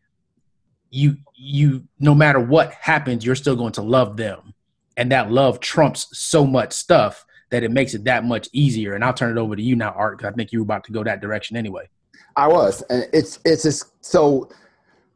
[0.89, 4.54] you you no matter what happens you're still going to love them
[4.95, 8.95] and that love trumps so much stuff that it makes it that much easier.
[8.95, 10.83] And I'll turn it over to you now, Art, because I think you were about
[10.85, 11.87] to go that direction anyway.
[12.35, 14.49] I was, and it's it's just so.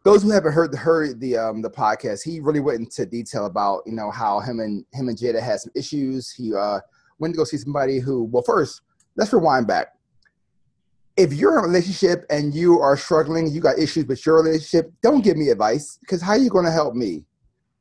[0.03, 3.47] Those who haven't heard the heard the um the podcast, he really went into detail
[3.47, 6.31] about you know how him and him and Jada had some issues.
[6.31, 6.79] He uh
[7.17, 8.25] went to go see somebody who.
[8.25, 8.81] Well, first
[9.15, 9.87] let's rewind back.
[11.17, 14.93] If you're in a relationship and you are struggling, you got issues with your relationship,
[15.01, 17.25] don't give me advice because how are you going to help me?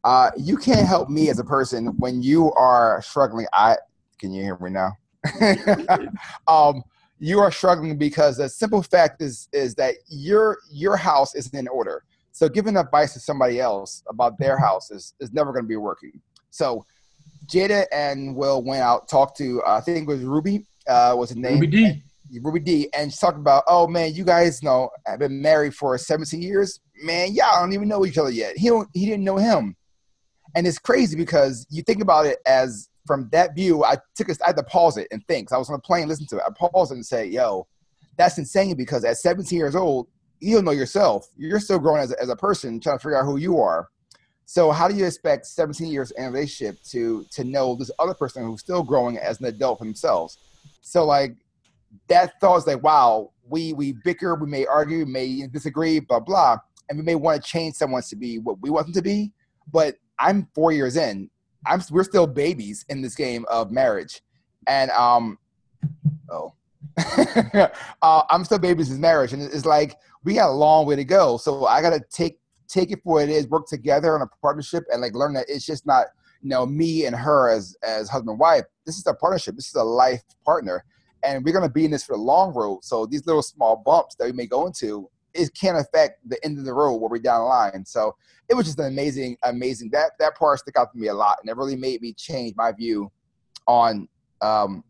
[0.03, 3.47] Uh, you can't help me as a person when you are struggling.
[3.53, 3.77] I
[4.19, 4.97] can you hear me now?
[6.49, 6.83] um,
[7.19, 11.69] you are struggling because the simple fact is is that your your house isn't in
[11.69, 12.05] order.
[12.33, 15.77] So giving advice to somebody else about their house is, is never going to be
[15.77, 16.21] working.
[16.51, 16.85] So
[17.47, 21.31] Jada and Will went out, talked to uh, I think it was Ruby, uh, was
[21.31, 21.55] his name?
[21.55, 22.03] Ruby Dee.
[22.43, 25.97] Ruby Dee, and she talked about, oh man, you guys know I've been married for
[25.97, 26.81] 17 years.
[27.03, 28.57] Man, y'all don't even know each other yet.
[28.57, 29.77] He don't, he didn't know him,
[30.55, 33.85] and it's crazy because you think about it as from that view.
[33.85, 35.49] I took a, I had to pause it and think.
[35.49, 36.43] So I was on a plane, listen to it.
[36.47, 37.67] I paused it and say, yo,
[38.17, 40.09] that's insane because at 17 years old,
[40.41, 41.29] you don't know yourself.
[41.37, 43.89] You're still growing as a, as a person, trying to figure out who you are.
[44.45, 48.15] So how do you expect 17 years in a relationship to to know this other
[48.15, 50.39] person who's still growing as an adult themselves?
[50.83, 51.37] So like
[52.09, 56.21] that thought is like, wow, we we bicker, we may argue, we may disagree, blah
[56.21, 59.03] blah, and we may want to change someone to be what we want them to
[59.03, 59.33] be.
[59.73, 61.29] But I'm four years in.
[61.67, 64.23] I'm we're still babies in this game of marriage,
[64.67, 65.39] and um,
[66.31, 66.55] oh,
[68.03, 71.05] uh, I'm still babies in marriage, and it's like we got a long way to
[71.05, 71.37] go.
[71.37, 74.85] So I gotta take take it for what it is, work together on a partnership,
[74.93, 76.07] and like learn that it's just not
[76.43, 78.65] you know me and her as as husband and wife.
[78.85, 79.57] This is a partnership.
[79.57, 80.85] This is a life partner,
[81.23, 82.81] and we're gonna be in this for the long road.
[82.83, 86.59] So these little small bumps that we may go into, it can't affect the end
[86.59, 87.85] of the road where we're down the line.
[87.85, 88.17] So
[88.49, 89.91] it was just an amazing, amazing.
[89.91, 92.55] That that part stuck out to me a lot, and it really made me change
[92.57, 93.11] my view
[93.67, 94.09] on
[94.41, 94.85] um,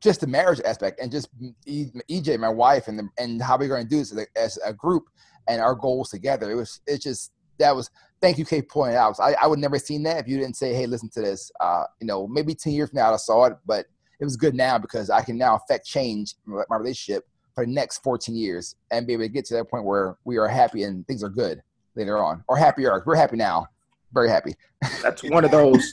[0.00, 1.28] just the marriage aspect and just
[1.66, 4.58] EJ, my wife, and the, and how we're going to do this as a, as
[4.64, 5.04] a group
[5.48, 6.50] and our goals together.
[6.50, 9.18] It was it's just that was thank you, Kate, pointing out.
[9.20, 11.50] I, I would never seen that if you didn't say, hey, listen to this.
[11.60, 13.86] Uh, you know, maybe ten years from now I saw it, but
[14.20, 17.28] it was good now because I can now affect change my relationship
[17.58, 20.36] for the next 14 years and be able to get to that point where we
[20.36, 21.60] are happy and things are good
[21.96, 23.02] later on or happier.
[23.04, 23.66] We're happy now.
[24.12, 24.54] Very happy.
[25.02, 25.92] That's one of those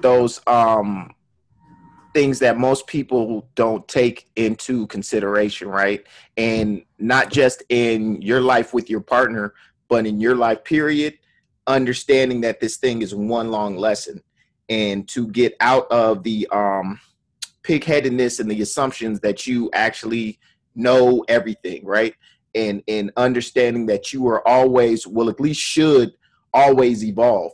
[0.00, 1.12] those um
[2.14, 6.02] things that most people don't take into consideration, right?
[6.38, 9.52] And not just in your life with your partner,
[9.90, 11.18] but in your life period,
[11.66, 14.22] understanding that this thing is one long lesson
[14.70, 16.98] and to get out of the um
[17.64, 20.38] pigheadedness and the assumptions that you actually
[20.76, 22.14] know everything, right?
[22.54, 26.12] And and understanding that you are always, well, at least should
[26.54, 27.52] always evolve.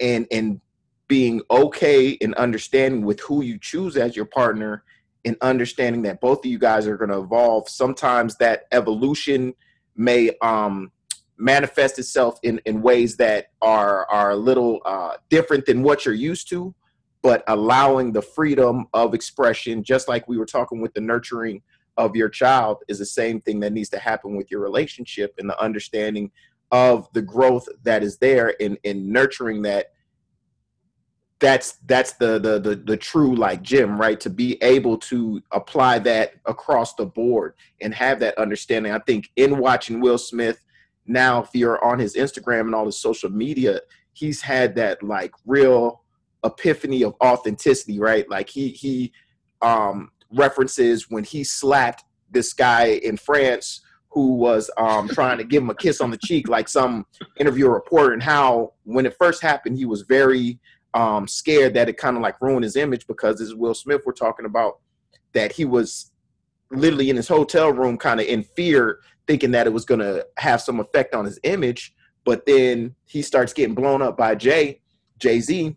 [0.00, 0.60] And and
[1.08, 4.84] being okay and understanding with who you choose as your partner
[5.24, 9.54] and understanding that both of you guys are going to evolve sometimes that evolution
[9.96, 10.92] may um,
[11.38, 16.14] manifest itself in, in ways that are are a little uh, different than what you're
[16.14, 16.74] used to
[17.22, 21.62] but allowing the freedom of expression just like we were talking with the nurturing
[21.98, 25.50] of your child is the same thing that needs to happen with your relationship and
[25.50, 26.30] the understanding
[26.70, 29.92] of the growth that is there in in nurturing that.
[31.40, 34.18] That's that's the, the the the true like gym right?
[34.20, 38.92] To be able to apply that across the board and have that understanding.
[38.92, 40.64] I think in watching will smith
[41.06, 43.80] now if you're on his instagram and all his social media
[44.12, 46.02] he's had that like real
[46.44, 48.28] epiphany of authenticity right?
[48.28, 49.12] Like he he
[49.62, 55.62] um references when he slapped this guy in france who was um trying to give
[55.62, 57.06] him a kiss on the cheek like some
[57.38, 60.58] interview reporter and how when it first happened he was very
[60.94, 64.02] um, scared that it kind of like ruined his image because this is Will Smith
[64.06, 64.78] we're talking about
[65.32, 66.10] that he was
[66.70, 70.26] literally in his hotel room kind of in fear thinking that it was going to
[70.38, 71.94] have some effect on his image.
[72.24, 74.80] But then he starts getting blown up by Jay
[75.18, 75.76] Jay-Z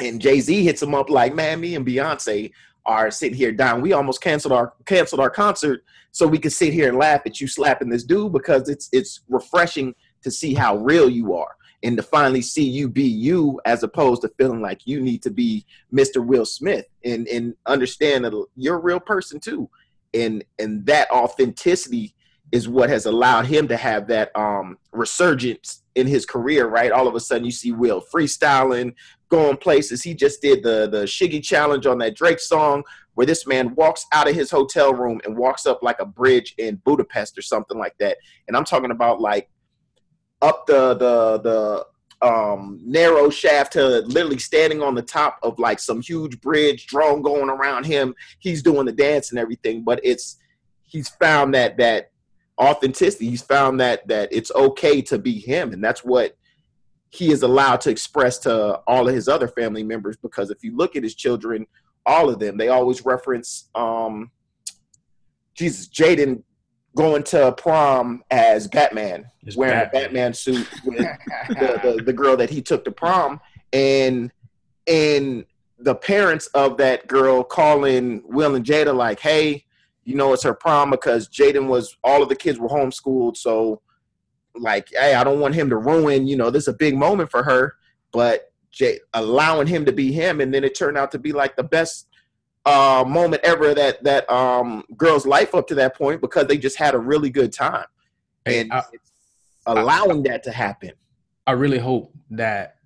[0.00, 2.50] and Jay-Z hits him up like man me and Beyonce
[2.86, 3.82] are sitting here dying.
[3.82, 7.40] we almost canceled our canceled our concert so we could sit here and laugh at
[7.40, 11.96] you slapping this dude because it's it's refreshing to see how real you are and
[11.96, 15.64] to finally see you be you as opposed to feeling like you need to be
[15.92, 16.24] Mr.
[16.24, 19.68] Will Smith and and understand that you're a real person too.
[20.14, 22.14] And and that authenticity
[22.52, 26.92] is what has allowed him to have that um resurgence in his career, right?
[26.92, 28.94] All of a sudden you see Will freestyling,
[29.28, 30.02] going places.
[30.02, 34.04] He just did the the Shiggy challenge on that Drake song where this man walks
[34.12, 37.78] out of his hotel room and walks up like a bridge in Budapest or something
[37.78, 38.18] like that.
[38.46, 39.48] And I'm talking about like
[40.42, 45.78] up the the the um narrow shaft to literally standing on the top of like
[45.78, 50.38] some huge bridge drone going around him he's doing the dance and everything but it's
[50.82, 52.10] he's found that that
[52.60, 56.36] authenticity he's found that that it's okay to be him and that's what
[57.10, 60.74] he is allowed to express to all of his other family members because if you
[60.76, 61.66] look at his children
[62.06, 64.30] all of them they always reference um
[65.54, 66.42] jesus jaden
[66.96, 70.00] going to prom as batman It's wearing Batman.
[70.00, 70.98] a batman suit with
[71.48, 73.38] the, the, the girl that he took to prom
[73.74, 74.32] and
[74.86, 75.44] and
[75.78, 79.65] the parents of that girl calling will and jada like hey
[80.06, 83.82] you know it's her prom because jaden was all of the kids were homeschooled so
[84.54, 87.30] like hey i don't want him to ruin you know this is a big moment
[87.30, 87.74] for her
[88.12, 91.56] but J- allowing him to be him and then it turned out to be like
[91.56, 92.08] the best
[92.64, 96.76] uh moment ever that that um girl's life up to that point because they just
[96.76, 97.86] had a really good time
[98.46, 98.82] and I-
[99.66, 100.92] allowing that to happen
[101.46, 102.76] I really hope that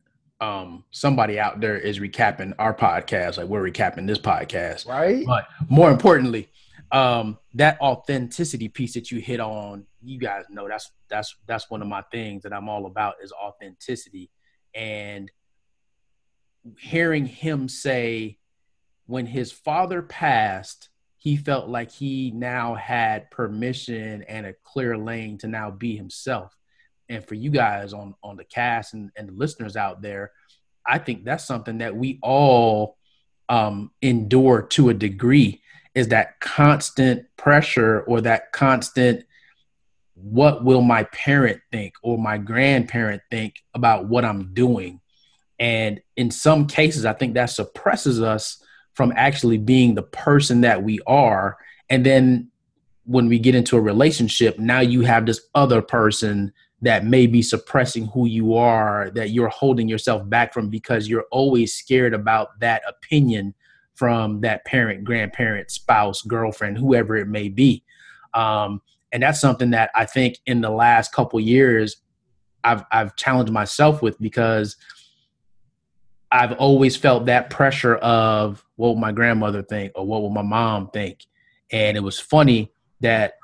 [0.41, 4.87] um, somebody out there is recapping our podcast, like we're recapping this podcast.
[4.87, 5.25] right?
[5.27, 6.49] But more importantly,
[6.93, 11.83] um, that authenticity piece that you hit on, you guys know that's that's that's one
[11.83, 14.31] of my things that I'm all about is authenticity.
[14.75, 15.31] And
[16.79, 18.39] hearing him say
[19.07, 25.39] when his father passed, he felt like he now had permission and a clear lane
[25.39, 26.57] to now be himself.
[27.09, 30.33] And for you guys on on the cast and, and the listeners out there,
[30.85, 32.97] I think that's something that we all
[33.49, 35.63] um, endure to a degree
[35.95, 39.25] is that constant pressure or that constant
[40.15, 45.01] what will my parent think or my grandparent think about what I'm doing?
[45.59, 48.63] And in some cases I think that suppresses us
[48.95, 51.57] from actually being the person that we are.
[51.89, 52.51] And then
[53.05, 57.43] when we get into a relationship now you have this other person that may be
[57.43, 62.59] suppressing who you are that you're holding yourself back from because you're always scared about
[62.61, 63.55] that opinion
[64.01, 67.85] from that parent, grandparent, spouse, girlfriend, whoever it may be.
[68.33, 68.81] Um,
[69.13, 71.99] and that's something that I think in the last couple years
[72.65, 74.79] I've I've challenged myself with because
[76.33, 80.41] I've always felt that pressure of what will my grandmother think or what will my
[80.41, 81.27] mom think.
[81.71, 83.35] And it was funny that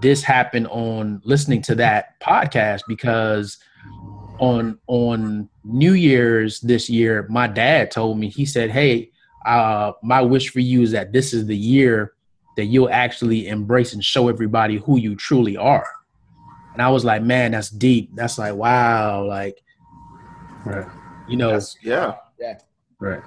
[0.00, 3.58] this happened on listening to that podcast because
[4.38, 9.10] on on New Year's this year, my dad told me he said, "Hey,
[9.48, 12.12] uh, my wish for you is that this is the year
[12.56, 15.86] that you'll actually embrace and show everybody who you truly are."
[16.74, 18.10] And I was like, "Man, that's deep.
[18.14, 19.62] That's like wow, like
[20.64, 20.86] Right.
[21.28, 22.14] you know." That's- yeah
[23.00, 23.22] Right.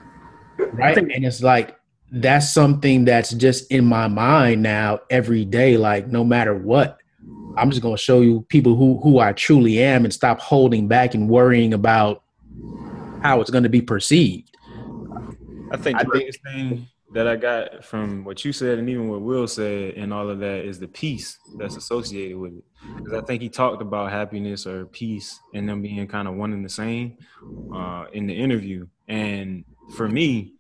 [0.74, 1.78] right and it's like
[2.12, 6.98] that's something that's just in my mind now every day like no matter what
[7.58, 10.88] i'm just going to show you people who who i truly am and stop holding
[10.90, 12.22] back and worrying about
[13.24, 14.51] how it's going to be perceived
[15.72, 18.90] I think I the think- biggest thing that I got from what you said and
[18.90, 22.64] even what Will said and all of that is the peace that's associated with it.
[22.98, 26.54] Because I think he talked about happiness or peace and them being kind of one
[26.54, 27.18] and the same
[27.76, 28.88] uh, in the interview.
[29.10, 29.66] And
[29.98, 30.54] for me,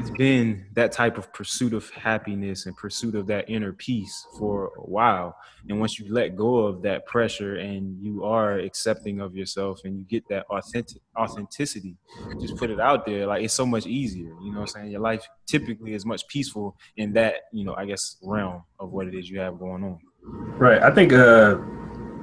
[0.00, 4.72] it's been that type of pursuit of happiness and pursuit of that inner peace for
[4.78, 5.36] a while.
[5.68, 9.98] And once you let go of that pressure and you are accepting of yourself and
[9.98, 11.96] you get that authentic authenticity,
[12.40, 13.26] just put it out there.
[13.26, 14.32] Like it's so much easier.
[14.42, 14.90] You know what I'm saying?
[14.92, 19.06] Your life typically is much peaceful in that, you know, I guess realm of what
[19.06, 19.98] it is you have going on.
[20.22, 20.82] Right.
[20.82, 21.58] I think, uh,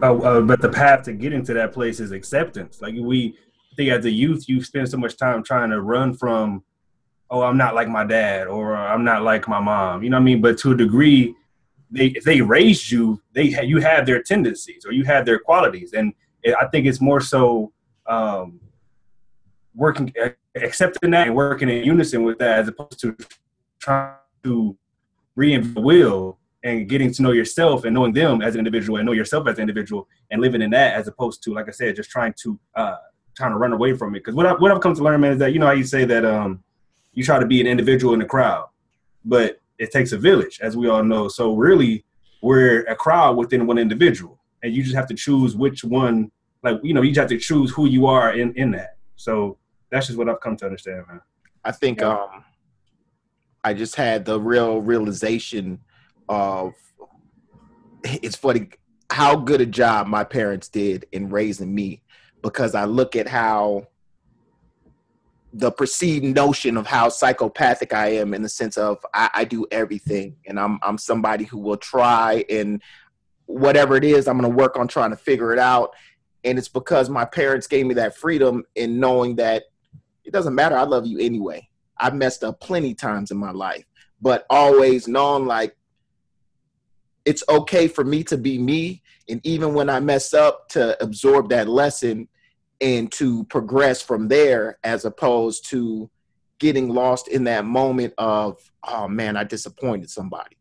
[0.01, 2.81] uh, uh, but the path to getting to that place is acceptance.
[2.81, 3.37] Like we
[3.71, 6.63] I think as a youth, you spend so much time trying to run from,
[7.29, 10.03] oh, I'm not like my dad or I'm not like my mom.
[10.03, 10.41] You know what I mean?
[10.41, 11.35] But to a degree,
[11.89, 15.93] they if they raised you, they you have their tendencies or you have their qualities,
[15.93, 16.13] and
[16.45, 17.71] I think it's more so
[18.07, 18.59] um,
[19.75, 20.13] working
[20.55, 23.15] accepting that and working in unison with that as opposed to
[23.79, 24.75] trying to
[25.37, 29.05] reinvent the wheel and getting to know yourself and knowing them as an individual and
[29.05, 31.95] know yourself as an individual and living in that as opposed to like I said
[31.95, 32.95] just trying to uh
[33.35, 35.33] trying to run away from it because what, I, what I've come to learn man
[35.33, 36.63] is that you know how you say that um
[37.17, 38.67] you try to be an individual in the crowd
[39.25, 41.27] but it takes a village as we all know.
[41.27, 42.05] So really
[42.41, 46.31] we're a crowd within one individual and you just have to choose which one
[46.63, 48.97] like you know you just have to choose who you are in in that.
[49.15, 49.57] So
[49.91, 51.21] that's just what I've come to understand man.
[51.65, 52.13] I think Yeah.
[52.13, 52.43] um
[53.63, 55.79] I just had the real realization
[56.29, 56.73] of
[58.03, 58.69] it's funny
[59.09, 62.01] how good a job my parents did in raising me
[62.41, 63.87] because I look at how
[65.53, 69.65] the perceived notion of how psychopathic I am in the sense of I, I do
[69.71, 72.81] everything and I'm I'm somebody who will try and
[73.45, 75.95] whatever it is I'm gonna work on trying to figure it out
[76.43, 79.63] and it's because my parents gave me that freedom in knowing that
[80.23, 80.77] it doesn't matter.
[80.77, 81.67] I love you anyway.
[81.97, 83.85] I've messed up plenty times in my life,
[84.21, 85.75] but always known like
[87.25, 89.01] it's okay for me to be me.
[89.29, 92.27] And even when I mess up, to absorb that lesson
[92.81, 96.09] and to progress from there as opposed to
[96.59, 100.57] getting lost in that moment of, oh man, I disappointed somebody.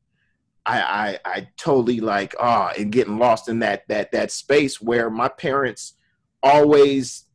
[0.65, 5.09] I, I, I totally like ah and getting lost in that that that space where
[5.09, 5.95] my parents
[6.43, 7.27] always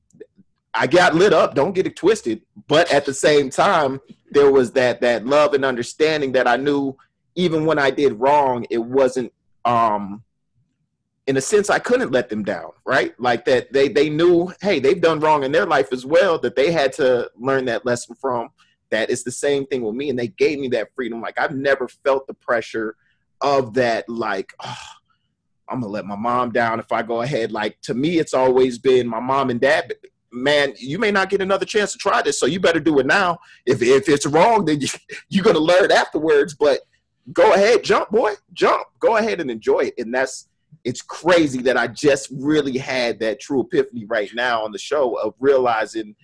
[0.73, 4.01] I got lit up, don't get it twisted, but at the same time
[4.31, 6.97] there was that that love and understanding that I knew
[7.35, 9.31] even when I did wrong, it wasn't
[9.63, 10.23] um
[11.27, 13.17] in a sense I couldn't let them down, right?
[13.19, 16.55] Like that they they knew, hey, they've done wrong in their life as well that
[16.55, 18.49] they had to learn that lesson from.
[18.89, 21.21] That it's the same thing with me and they gave me that freedom.
[21.21, 22.95] Like I've never felt the pressure
[23.41, 24.77] of that like oh,
[25.67, 28.77] i'm gonna let my mom down if i go ahead like to me it's always
[28.77, 29.93] been my mom and dad
[30.31, 33.05] man you may not get another chance to try this so you better do it
[33.05, 34.87] now if, if it's wrong then you,
[35.29, 36.81] you're gonna learn afterwards but
[37.33, 40.47] go ahead jump boy jump go ahead and enjoy it and that's
[40.83, 45.13] it's crazy that i just really had that true epiphany right now on the show
[45.19, 46.15] of realizing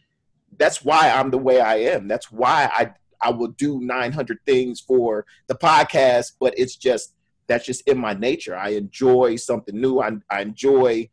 [0.58, 2.92] that's why i'm the way i am that's why i
[3.22, 7.14] I will do 900 things for the podcast, but it's just
[7.48, 8.56] that's just in my nature.
[8.56, 10.00] I enjoy something new.
[10.00, 11.10] I, I enjoy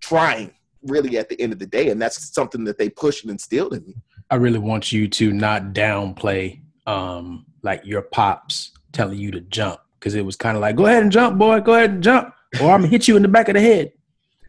[0.00, 0.52] trying
[0.82, 3.74] really at the end of the day, and that's something that they push and instilled
[3.74, 3.94] in me.
[4.30, 9.80] I really want you to not downplay um, like your pops telling you to jump
[9.98, 12.34] because it was kind of like, go ahead and jump, boy, go ahead and jump,
[12.60, 13.92] or I'm gonna hit you in the back of the head.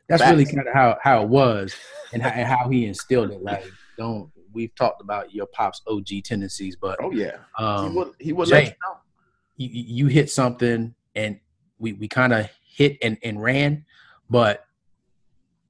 [0.07, 0.31] That's Facts.
[0.31, 1.75] really kind of how how it was
[2.13, 3.41] and how, and how he instilled it.
[3.41, 3.65] Like,
[3.97, 8.33] don't we've talked about your pop's OG tendencies, but oh yeah, um, he would he
[8.33, 8.97] would Jay, let you know.
[9.57, 11.39] You, you hit something, and
[11.79, 13.85] we we kind of hit and, and ran,
[14.29, 14.65] but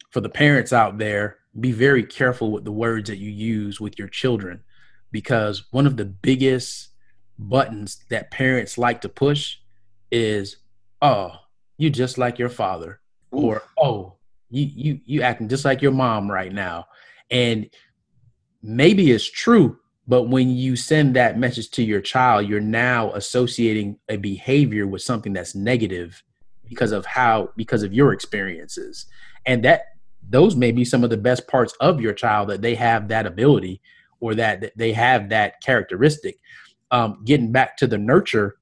[0.10, 4.00] for the parents out there, be very careful with the words that you use with
[4.00, 4.64] your children,
[5.12, 6.90] because one of the biggest
[7.40, 9.58] buttons that parents like to push
[10.12, 10.58] is,
[11.02, 11.32] "Oh,
[11.78, 13.00] you just like your father,"
[13.34, 13.44] Oof.
[13.44, 14.16] or "Oh,
[14.50, 16.88] you you you acting just like your mom right now,"
[17.30, 17.70] and
[18.62, 23.98] maybe it's true, but when you send that message to your child, you're now associating
[24.10, 26.24] a behavior with something that's negative
[26.68, 29.06] because of how because of your experiences.
[29.46, 29.84] And that
[30.30, 33.26] those may be some of the best parts of your child that they have that
[33.26, 33.82] ability
[34.20, 36.38] or that, that they have that characteristic.
[36.92, 38.58] Um, getting back to the nurture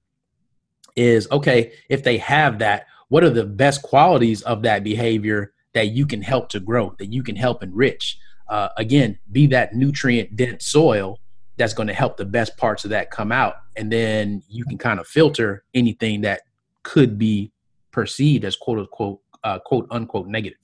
[0.95, 5.89] is okay, if they have that, what are the best qualities of that behavior that
[5.89, 8.17] you can help to grow, that you can help enrich?
[8.47, 11.19] uh, again be that nutrient dense soil
[11.57, 14.77] that's going to help the best parts of that come out and then you can
[14.77, 16.41] kind of filter anything that
[16.83, 17.51] could be
[17.91, 20.59] perceived as quote unquote uh, quote unquote negative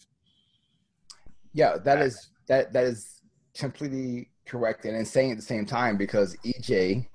[1.54, 3.22] yeah that is that that is
[3.56, 7.08] completely correct and insane at the same time because ej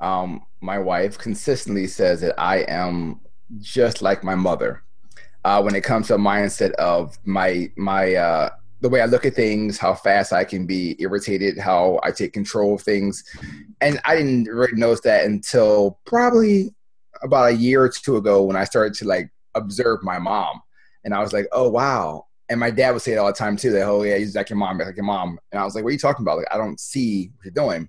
[0.00, 3.20] um, my wife consistently says that i am
[3.58, 4.82] just like my mother
[5.44, 9.26] uh, when it comes to a mindset of my my uh, the way I look
[9.26, 13.24] at things, how fast I can be irritated, how I take control of things.
[13.80, 16.74] And I didn't really notice that until probably
[17.22, 20.62] about a year or two ago when I started to like observe my mom.
[21.04, 22.26] And I was like, oh, wow.
[22.48, 24.48] And my dad would say it all the time too, that, oh, yeah, he's like
[24.48, 25.38] your mom, like your mom.
[25.52, 26.38] And I was like, what are you talking about?
[26.38, 27.88] Like, I don't see what you're doing.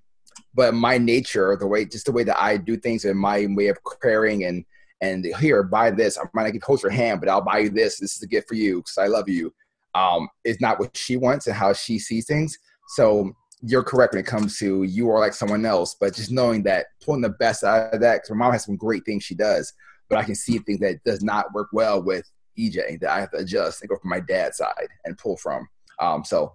[0.53, 3.67] But my nature, the way, just the way that I do things and my way
[3.67, 4.65] of caring and,
[5.01, 6.17] and here, buy this.
[6.17, 7.99] I might not give hold your hand, but I'll buy you this.
[7.99, 9.53] This is a gift for you because I love you
[9.95, 12.57] um, is not what she wants and how she sees things.
[12.89, 13.31] So
[13.61, 16.87] you're correct when it comes to you are like someone else, but just knowing that
[17.03, 18.17] pulling the best out of that.
[18.17, 19.73] Because my mom has some great things she does,
[20.09, 23.31] but I can see things that does not work well with EJ that I have
[23.31, 25.67] to adjust and go from my dad's side and pull from.
[25.99, 26.53] Um, so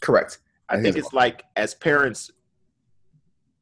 [0.00, 0.38] correct.
[0.68, 2.30] I, I think it's like as parents,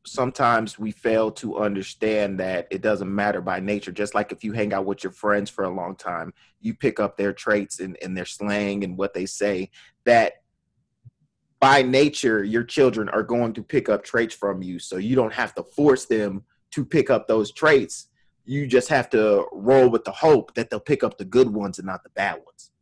[0.05, 3.93] sometimes we fail to understand that it doesn't matter by nature.
[3.93, 6.99] Just like if you hang out with your friends for a long time, you pick
[6.99, 9.71] up their traits and, and their slang and what they say,
[10.05, 10.35] that
[11.61, 14.81] by nature, your children are going to pick up traits from you.
[14.81, 16.43] So you don't have to force them
[16.73, 18.09] to pick up those traits.
[18.45, 21.79] You just have to roll with the hope that they'll pick up the good ones
[21.79, 22.73] and not the bad ones.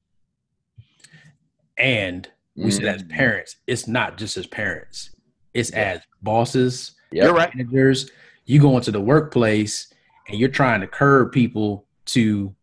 [1.76, 2.70] And we mm-hmm.
[2.70, 3.10] said as mm.
[3.10, 5.14] parents, it's not just as parents,
[5.52, 5.94] it's yeah.
[5.94, 7.24] as bosses, Yep.
[7.24, 7.54] You're right.
[7.54, 8.11] Managers,
[8.44, 9.92] you go into the workplace
[10.28, 12.54] and you're trying to curb people to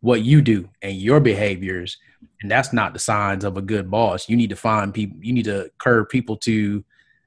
[0.00, 1.96] what you do and your behaviors
[2.40, 5.32] and that's not the signs of a good boss you need to find people you
[5.32, 6.84] need to curb people to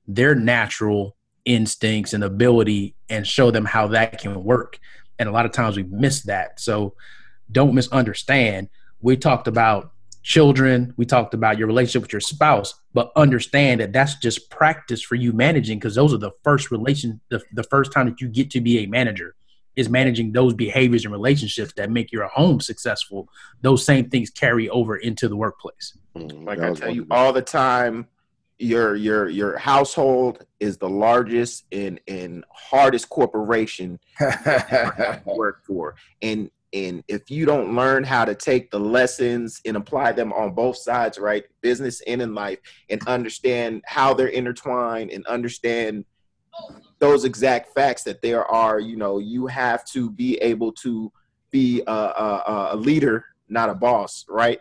[0.07, 1.15] their natural
[1.45, 4.79] instincts and ability and show them how that can work
[5.19, 6.93] and a lot of times we miss that so
[7.51, 8.69] don't misunderstand
[9.01, 9.91] we talked about
[10.23, 10.93] children.
[10.97, 15.15] We talked about your relationship with your spouse, but understand that that's just practice for
[15.15, 18.51] you managing because those are the first relation, the, the first time that you get
[18.51, 19.35] to be a manager
[19.75, 23.29] is managing those behaviors and relationships that make your home successful.
[23.61, 25.97] Those same things carry over into the workplace.
[26.15, 28.07] Mm, Like I tell one you all the time,
[28.59, 35.95] your your your household is the largest and and hardest corporation you work for.
[36.21, 40.53] And and if you don't learn how to take the lessons and apply them on
[40.53, 42.59] both sides, right, business and in life,
[42.89, 46.05] and understand how they're intertwined and understand
[46.99, 51.11] those exact facts that there are, you know, you have to be able to
[51.49, 54.59] be a, a, a leader, not a boss, right?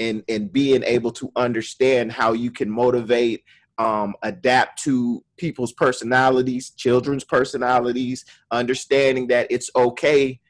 [0.00, 3.44] And and being able to understand how you can motivate,
[3.78, 10.40] um, adapt to people's personalities, children's personalities, understanding that it's okay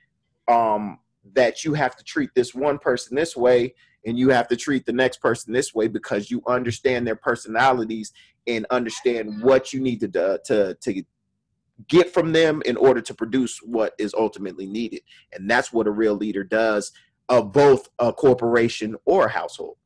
[0.48, 0.98] um,
[1.34, 3.74] that you have to treat this one person this way
[4.06, 8.12] and you have to treat the next person this way because you understand their personalities
[8.46, 11.02] and understand what you need to do- to to
[11.88, 15.00] get from them in order to produce what is ultimately needed
[15.32, 16.92] and that's what a real leader does
[17.28, 19.76] of both a corporation or a household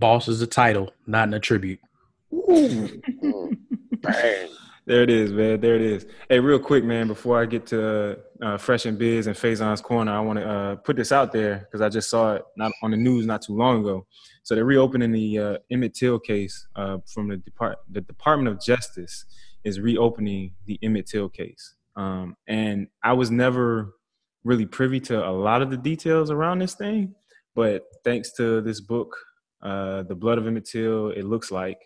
[0.00, 1.78] Boss is a title, not an attribute.
[2.32, 3.58] Mm,
[4.00, 4.48] bang.
[4.90, 5.60] There it is, man.
[5.60, 6.04] There it is.
[6.28, 10.10] Hey, real quick, man, before I get to uh, Fresh and Biz and Faison's Corner,
[10.10, 12.90] I want to uh, put this out there because I just saw it not on
[12.90, 14.04] the news not too long ago.
[14.42, 18.60] So they're reopening the uh, Emmett Till case uh, from the, Depart- the Department of
[18.60, 19.26] Justice
[19.62, 21.76] is reopening the Emmett Till case.
[21.94, 23.94] Um, and I was never
[24.42, 27.14] really privy to a lot of the details around this thing,
[27.54, 29.16] but thanks to this book,
[29.62, 31.78] uh, The Blood of Emmett Till, it looks like,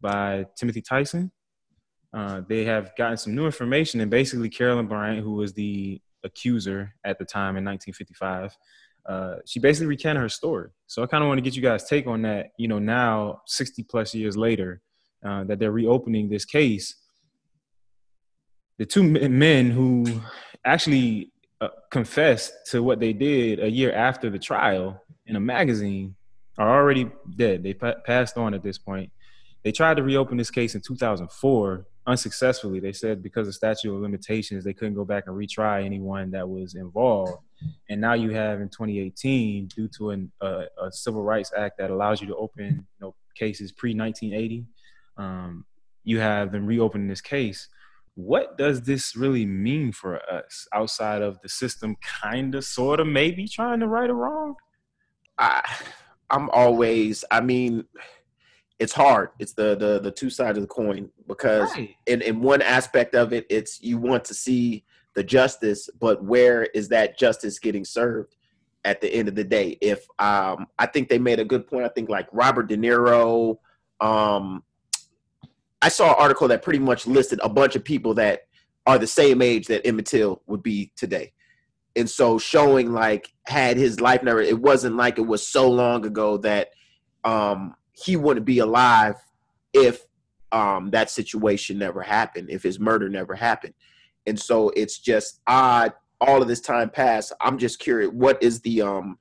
[0.00, 1.32] by Timothy Tyson,
[2.14, 6.94] uh, they have gotten some new information, and basically, Carolyn Bryant, who was the accuser
[7.04, 8.56] at the time in 1955,
[9.06, 10.70] uh, she basically recanted her story.
[10.86, 12.50] So I kind of want to get you guys' take on that.
[12.58, 14.80] You know, now 60 plus years later,
[15.24, 16.94] uh, that they're reopening this case.
[18.78, 20.20] The two men who
[20.64, 26.16] actually uh, confessed to what they did a year after the trial in a magazine
[26.58, 27.62] are already dead.
[27.62, 29.10] They pa- passed on at this point.
[29.62, 32.80] They tried to reopen this case in 2004 unsuccessfully.
[32.80, 36.48] They said because of statute of limitations, they couldn't go back and retry anyone that
[36.48, 37.38] was involved.
[37.88, 41.90] And now you have in 2018, due to an, uh, a civil rights act that
[41.90, 44.66] allows you to open you know, cases pre 1980,
[45.16, 45.64] um,
[46.04, 47.68] you have them reopening this case.
[48.14, 53.06] What does this really mean for us outside of the system, kind of, sort of,
[53.06, 54.54] maybe trying to right or wrong?
[55.38, 55.62] I,
[56.28, 57.24] I'm always.
[57.30, 57.84] I mean,
[58.82, 59.30] it's hard.
[59.38, 61.94] It's the the the two sides of the coin because Right.
[62.06, 66.64] in in one aspect of it, it's you want to see the justice, but where
[66.74, 68.34] is that justice getting served?
[68.84, 71.84] At the end of the day, if um, I think they made a good point.
[71.84, 73.58] I think like Robert De Niro.
[74.00, 74.64] Um,
[75.80, 78.40] I saw an article that pretty much listed a bunch of people that
[78.86, 81.32] are the same age that Emmett Till would be today
[81.94, 86.04] and so showing like had his life never it wasn't like it was so long
[86.06, 86.70] ago that
[87.24, 89.16] um he wouldn't be alive
[89.72, 90.06] if
[90.52, 93.74] um that situation never happened if his murder never happened.
[94.26, 98.60] And so it's just odd all of this time passed i'm just curious what is
[98.60, 99.18] the um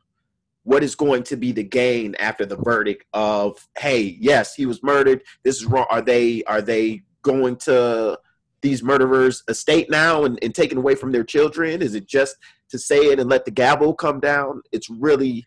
[0.66, 4.84] what is going to be the gain after the verdict of hey yes he was
[4.84, 8.16] murdered this is wrong are they are they going to
[8.62, 11.82] these murderers estate now and, and taken away from their children?
[11.82, 12.38] Is it just
[12.70, 14.62] to say it and let the gavel come down?
[14.72, 15.46] It's really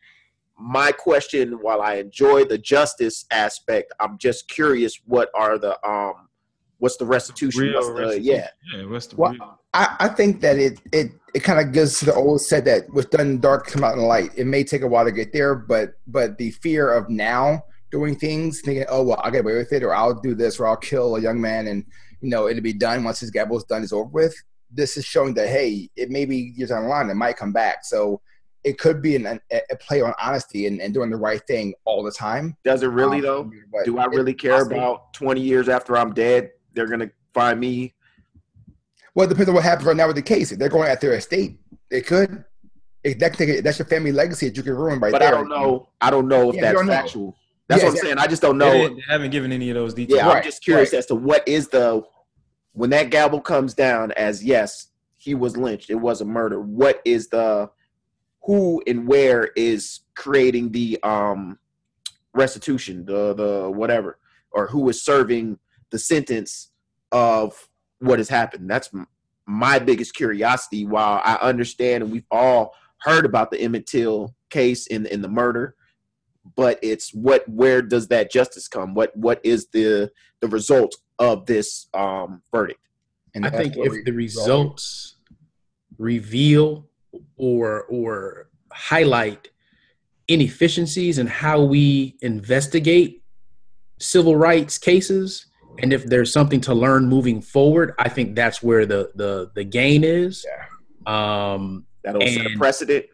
[0.58, 6.28] my question while i enjoy the justice aspect i'm just curious what are the um
[6.78, 8.34] what's the restitution Real what's the, restitution.
[8.34, 8.48] yeah
[8.78, 11.98] Yeah, what's the Well, real- I, I think that it it it kind of goes
[11.98, 14.30] to the old said that what's done in dark come out in the light.
[14.36, 18.14] It may take a while to get there, but but the fear of now doing
[18.16, 20.76] things, thinking, oh well, I'll get away with it, or I'll do this, or I'll
[20.76, 21.84] kill a young man, and
[22.20, 24.34] you know it'll be done once his gavel's done, is over with.
[24.70, 27.52] This is showing that hey, it may be years down the line, it might come
[27.52, 27.84] back.
[27.84, 28.20] So
[28.64, 29.40] it could be an, a,
[29.70, 32.56] a play on honesty and, and doing the right thing all the time.
[32.64, 34.76] does it really Um, though do i it- really care possible.
[34.76, 37.92] about 20 years after i'm dead they're gonna find me
[39.14, 40.50] Well, it depends on what happens right now with the case.
[40.52, 41.58] If they're going at their estate,
[41.90, 42.44] it could.
[43.04, 45.28] If that that's your family legacy that you can ruin right but there.
[45.28, 46.92] i don't know i don't know if Yeah, that's don't know.
[46.92, 47.36] factual
[47.68, 48.02] that's Yeah, what i'm yeah.
[48.02, 50.18] saying i just don't know didn't- they haven't given any of those details.
[50.20, 50.98] Yeah, I'm just curious right.
[51.00, 52.02] as to what is the
[52.72, 56.60] when that gavel comes down as yes, he was lynched, it was a murder.
[56.60, 57.70] What is the
[58.44, 61.58] who and where is creating the um
[62.34, 64.18] restitution, the the whatever,
[64.50, 65.58] or who is serving
[65.90, 66.70] the sentence
[67.12, 67.68] of
[68.00, 68.68] what has happened?
[68.68, 68.90] That's
[69.46, 70.84] my biggest curiosity.
[70.84, 75.28] While I understand and we've all heard about the Emmett Till case in in the
[75.28, 75.74] murder,
[76.56, 78.94] but it's what where does that justice come?
[78.94, 82.80] What what is the the result of this um, verdict?
[83.34, 85.16] And I think if the results
[85.98, 86.88] reveal
[87.36, 89.48] or or highlight
[90.28, 93.22] inefficiencies in how we investigate
[94.00, 95.46] civil rights cases.
[95.80, 99.64] And if there's something to learn moving forward i think that's where the the the
[99.64, 100.44] gain is.
[101.06, 103.06] Um That'll set a And- precedent.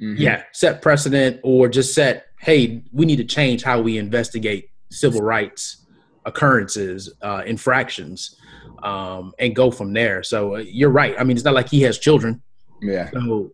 [0.00, 0.16] Mhm.
[0.18, 5.22] yeah set precedent or just set hey we need to change how we investigate civil
[5.22, 5.84] rights
[6.24, 8.36] occurrences uh, infractions
[8.82, 10.22] um, and go from there.
[10.22, 11.14] So uh, you're right.
[11.18, 12.42] I mean it's not like he has children
[12.80, 13.10] yeah.
[13.10, 13.50] so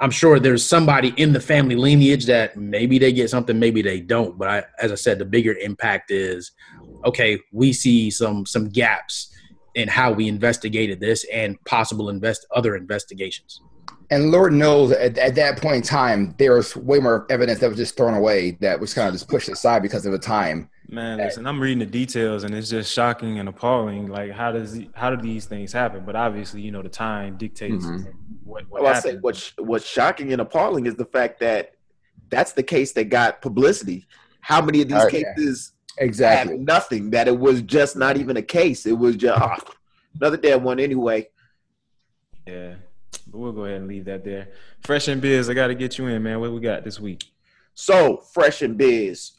[0.00, 4.00] i'm sure there's somebody in the family lineage that maybe they get something maybe they
[4.00, 6.52] don't but I, as i said the bigger impact is
[7.04, 9.34] okay we see some some gaps
[9.74, 13.60] in how we investigated this and possible invest other investigations
[14.10, 17.68] And Lord knows at, at that point in time, there was way more evidence that
[17.70, 20.68] was just thrown away that was kind of just pushed aside because of the time.
[20.92, 24.08] Man, listen, I'm reading the details and it's just shocking and appalling.
[24.08, 26.04] Like, how does how do these things happen?
[26.04, 28.12] But obviously, you know, the time dictates Mhm.
[28.44, 29.22] what what Well, I say happened.
[29.22, 31.76] what's what's shocking and appalling is the fact that
[32.28, 34.04] that's the case that got publicity.
[34.42, 35.32] How many of these Oh, yeah.
[35.34, 36.58] cases Exactly.
[36.58, 37.10] had nothing?
[37.10, 38.84] That it was just not even a case.
[38.84, 39.56] It was just ah,
[40.20, 41.30] another dead one anyway.
[42.46, 42.74] Yeah,
[43.28, 44.48] but we'll go ahead and leave that there.
[44.82, 46.38] Fresh and Biz, I got to get you in, man.
[46.38, 47.24] What we got this week?
[47.72, 49.30] So, Fresh and Biz,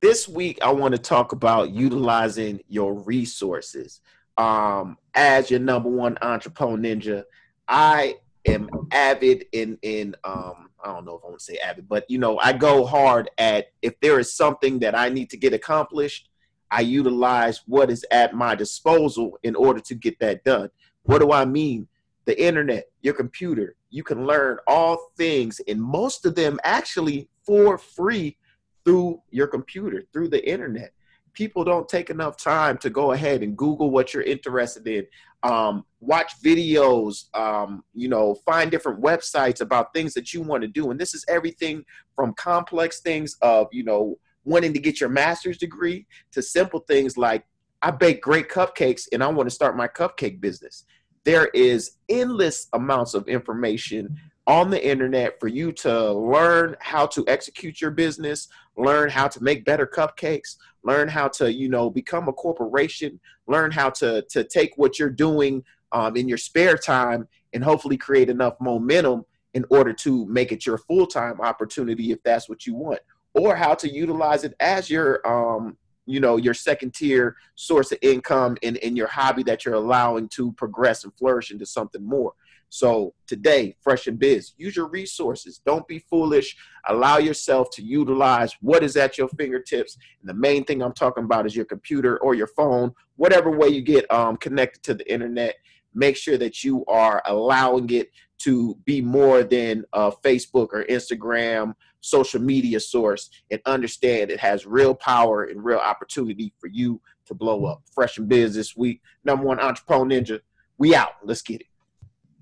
[0.00, 4.00] this week I want to talk about utilizing your resources.
[4.36, 7.24] Um, as your number one entrepreneur ninja,
[7.68, 11.88] I am avid in in um, I don't know if I want to say avid,
[11.88, 15.36] but you know, I go hard at if there is something that I need to
[15.36, 16.30] get accomplished,
[16.70, 20.70] I utilize what is at my disposal in order to get that done.
[21.02, 21.86] What do I mean?
[22.24, 27.76] The internet, your computer, you can learn all things, and most of them actually for
[27.76, 28.36] free
[28.84, 30.92] through your computer, through the internet.
[31.32, 35.06] People don't take enough time to go ahead and Google what you're interested in,
[35.42, 40.68] um, watch videos, um, you know, find different websites about things that you want to
[40.68, 40.90] do.
[40.90, 41.84] And this is everything
[42.16, 47.16] from complex things of, you know, wanting to get your master's degree to simple things
[47.16, 47.44] like
[47.82, 50.84] I bake great cupcakes and I want to start my cupcake business.
[51.24, 57.24] There is endless amounts of information on the internet for you to learn how to
[57.28, 58.48] execute your business,
[58.80, 63.70] learn how to make better cupcakes, learn how to, you know, become a corporation, learn
[63.70, 65.62] how to to take what you're doing
[65.92, 69.24] um, in your spare time and hopefully create enough momentum
[69.54, 73.00] in order to make it your full-time opportunity if that's what you want.
[73.34, 75.76] Or how to utilize it as your um,
[76.06, 80.28] you know your second tier source of income in, in your hobby that you're allowing
[80.30, 82.32] to progress and flourish into something more
[82.70, 86.56] so today fresh and biz use your resources don't be foolish
[86.88, 91.24] allow yourself to utilize what is at your fingertips and the main thing i'm talking
[91.24, 95.12] about is your computer or your phone whatever way you get um, connected to the
[95.12, 95.56] internet
[95.94, 101.74] make sure that you are allowing it to be more than uh, facebook or instagram
[102.00, 107.34] social media source and understand it has real power and real opportunity for you to
[107.34, 107.82] blow up.
[107.94, 110.40] Fresh and Biz this week, number one entrepreneur ninja.
[110.78, 111.12] We out.
[111.24, 111.69] Let's get it.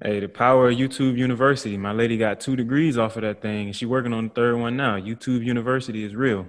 [0.01, 1.77] Hey, the power of YouTube University.
[1.77, 4.57] My lady got two degrees off of that thing, and she working on the third
[4.57, 4.97] one now.
[4.97, 6.47] YouTube University is real.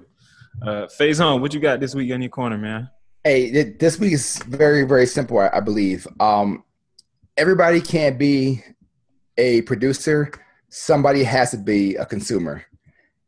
[0.62, 2.92] Uh, Faison, what you got this week in your corner, man?
[3.24, 6.06] Hey, th- this week is very, very simple, I, I believe.
[6.20, 6.64] Um,
[7.38, 8.64] everybody can't be
[9.40, 10.32] a producer.
[10.70, 12.64] Somebody has to be a consumer.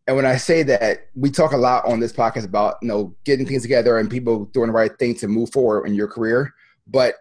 [0.05, 3.15] And when I say that, we talk a lot on this podcast about you know
[3.23, 6.53] getting things together and people doing the right thing to move forward in your career.
[6.85, 7.15] But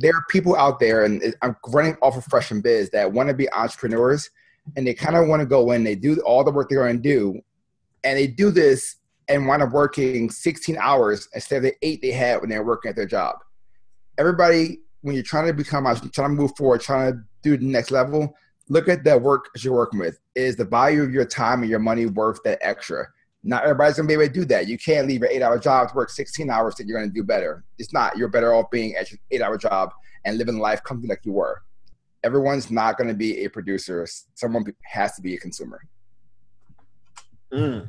[0.00, 3.28] there are people out there, and I'm running off of Fresh and Biz that want
[3.28, 4.30] to be entrepreneurs,
[4.76, 5.84] and they kind of want to go in.
[5.84, 7.40] They do all the work they're going to do,
[8.04, 8.96] and they do this
[9.28, 12.64] and wind up working 16 hours instead of the eight they had when they were
[12.64, 13.36] working at their job.
[14.16, 17.64] Everybody, when you're trying to become, uh, trying to move forward, trying to do the
[17.64, 18.34] next level,
[18.68, 20.18] look at the work you're working with.
[20.34, 23.06] Is the value of your time and your money worth that extra?
[23.48, 24.68] Not everybody's gonna be able to do that.
[24.68, 27.64] You can't leave your eight-hour job to work 16 hours that you're gonna do better.
[27.78, 28.18] It's not.
[28.18, 29.90] You're better off being at your eight-hour job
[30.26, 31.62] and living life comfortably like you were.
[32.24, 34.06] Everyone's not gonna be a producer.
[34.34, 35.80] Someone has to be a consumer.
[37.50, 37.88] Mm.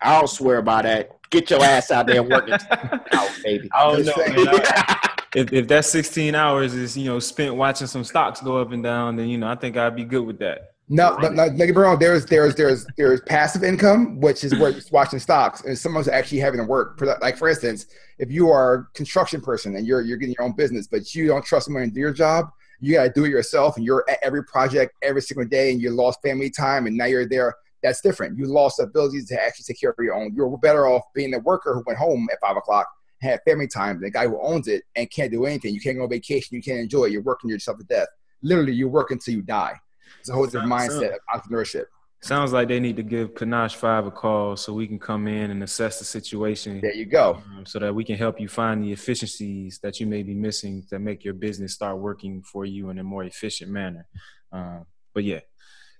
[0.00, 1.10] I'll swear by that.
[1.28, 3.68] Get your ass out there and work it out, baby.
[3.74, 4.44] I don't Just know, saying.
[4.46, 4.48] man.
[4.64, 8.72] I- if, if that 16 hours is you know spent watching some stocks go up
[8.72, 10.73] and down, then you know I think I'd be good with that.
[10.88, 11.98] No, no, no, don't wrong.
[11.98, 16.40] There's there's there's there's passive income, which is where you're watching stocks, and someone's actually
[16.40, 17.00] having to work.
[17.22, 17.86] Like for instance,
[18.18, 21.26] if you are a construction person and you're you're getting your own business, but you
[21.26, 24.04] don't trust someone to do your job, you got to do it yourself, and you're
[24.10, 27.54] at every project every single day, and you lost family time, and now you're there.
[27.82, 28.38] That's different.
[28.38, 30.34] You lost the ability to actually take care of your own.
[30.34, 32.88] You're better off being the worker who went home at five o'clock,
[33.22, 35.74] had family time, the guy who owns it and can't do anything.
[35.74, 36.56] You can't go on vacation.
[36.56, 37.12] You can't enjoy it.
[37.12, 38.08] You're working yourself to death.
[38.42, 39.80] Literally, you work until you die.
[40.20, 41.84] It's a whole different mindset of entrepreneurship.
[42.20, 45.50] Sounds like they need to give Panache Five a call so we can come in
[45.50, 46.80] and assess the situation.
[46.80, 47.42] There you go.
[47.54, 50.86] Um, so that we can help you find the efficiencies that you may be missing
[50.88, 54.06] to make your business start working for you in a more efficient manner.
[54.52, 55.40] Um, but yeah,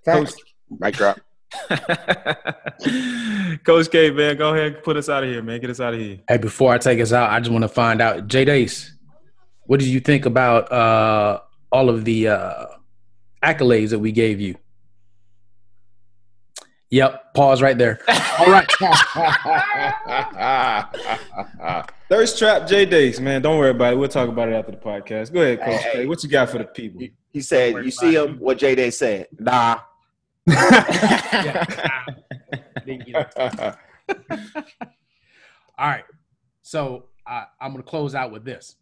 [0.03, 0.35] Facts.
[0.79, 1.19] Mic drop.
[3.63, 5.59] Coach K, man, go ahead and put us out of here, man.
[5.61, 6.19] Get us out of here.
[6.27, 8.93] Hey, before I take us out, I just want to find out, Jay Dace,
[9.65, 11.39] what did you think about uh,
[11.71, 12.65] all of the uh,
[13.45, 14.55] accolades that we gave you?
[16.89, 17.99] Yep, pause right there.
[18.39, 18.69] All right.
[22.09, 23.41] Thirst trap J Dace, man.
[23.41, 23.97] Don't worry about it.
[23.97, 25.33] We'll talk about it after the podcast.
[25.33, 26.05] Go ahead, Coach Hey, K.
[26.05, 27.01] What you got for the people?
[27.33, 28.37] He said, "You see him?
[28.39, 29.27] What J Day said?
[29.37, 29.79] Nah."
[35.77, 36.03] All right.
[36.61, 38.75] So I, I'm going to close out with this.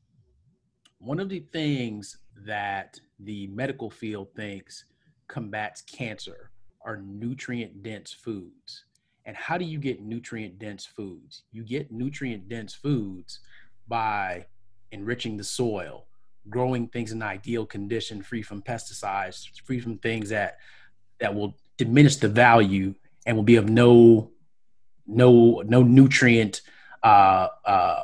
[0.99, 4.85] One of the things that the medical field thinks
[5.27, 8.85] combats cancer are nutrient dense foods.
[9.25, 11.43] And how do you get nutrient dense foods?
[11.51, 13.39] You get nutrient dense foods
[13.87, 14.45] by
[14.91, 16.05] enriching the soil,
[16.49, 20.57] growing things in ideal condition, free from pesticides, free from things that
[21.19, 22.93] that will diminish the value
[23.25, 24.29] and will be of no
[25.07, 26.61] no no nutrient
[27.03, 28.01] uh uh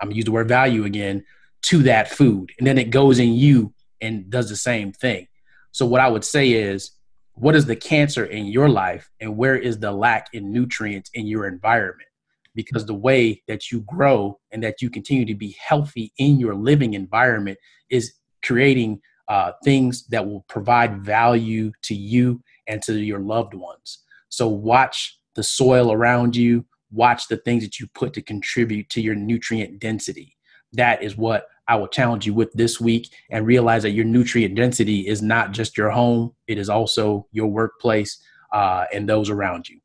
[0.00, 1.24] i'm gonna use the word value again
[1.62, 5.26] to that food and then it goes in you and does the same thing.
[5.72, 6.92] So what i would say is
[7.34, 11.26] what is the cancer in your life and where is the lack in nutrients in
[11.26, 12.08] your environment?
[12.54, 16.54] Because the way that you grow and that you continue to be healthy in your
[16.54, 17.58] living environment
[17.88, 18.12] is
[18.44, 24.00] creating uh, things that will provide value to you and to your loved ones.
[24.28, 29.00] So watch the soil around you, watch the things that you put to contribute to
[29.00, 30.36] your nutrient density.
[30.72, 34.54] That is what I will challenge you with this week and realize that your nutrient
[34.54, 38.18] density is not just your home, it is also your workplace
[38.52, 39.80] uh, and those around you.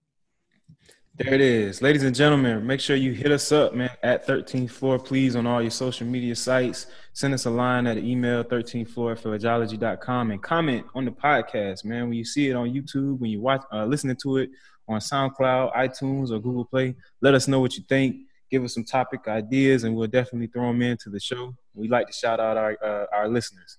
[1.18, 1.82] There it is.
[1.82, 5.48] Ladies and gentlemen, make sure you hit us up, man, at 13th floor, please, on
[5.48, 6.88] all your social media sites.
[7.14, 11.86] Send us a line at email, 13th floor at phylogology.com, and comment on the podcast,
[11.86, 12.10] man.
[12.10, 14.50] When you see it on YouTube, when you watch, uh, listening to it
[14.90, 18.18] on SoundCloud, iTunes, or Google Play, let us know what you think.
[18.56, 21.54] Give us some topic ideas, and we'll definitely throw them into the show.
[21.74, 23.78] We like to shout out our uh, our listeners.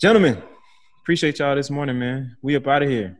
[0.00, 0.40] Gentlemen,
[1.00, 2.36] appreciate y'all this morning, man.
[2.42, 3.18] We up out of here.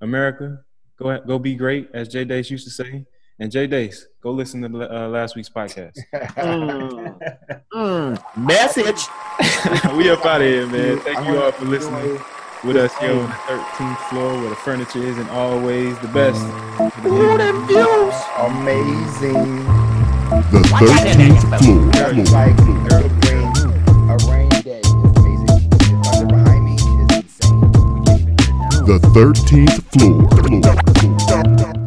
[0.00, 0.58] America,
[0.98, 3.06] Go ahead, go be great, as Jay Dace used to say.
[3.38, 5.96] And Jay Dace, go listen to uh, last week's podcast.
[6.36, 7.18] Mm.
[7.72, 8.36] Mm.
[8.36, 9.06] Message.
[9.96, 10.98] we up out of here, man.
[10.98, 12.20] Thank you all for listening
[12.64, 16.42] with us here on the 13th floor where the furniture isn't always the best.
[17.06, 18.14] Ooh, them views.
[18.38, 19.81] Amazing.
[20.32, 21.92] The 13th floor.
[22.16, 23.52] It's like a rain,
[24.08, 24.80] a rain day.
[24.80, 25.68] It's amazing.
[25.68, 26.80] The thunder behind me is
[27.12, 27.60] insane.
[27.60, 28.86] We can't even hear it now.
[28.86, 29.80] The 13th
[31.68, 31.81] floor.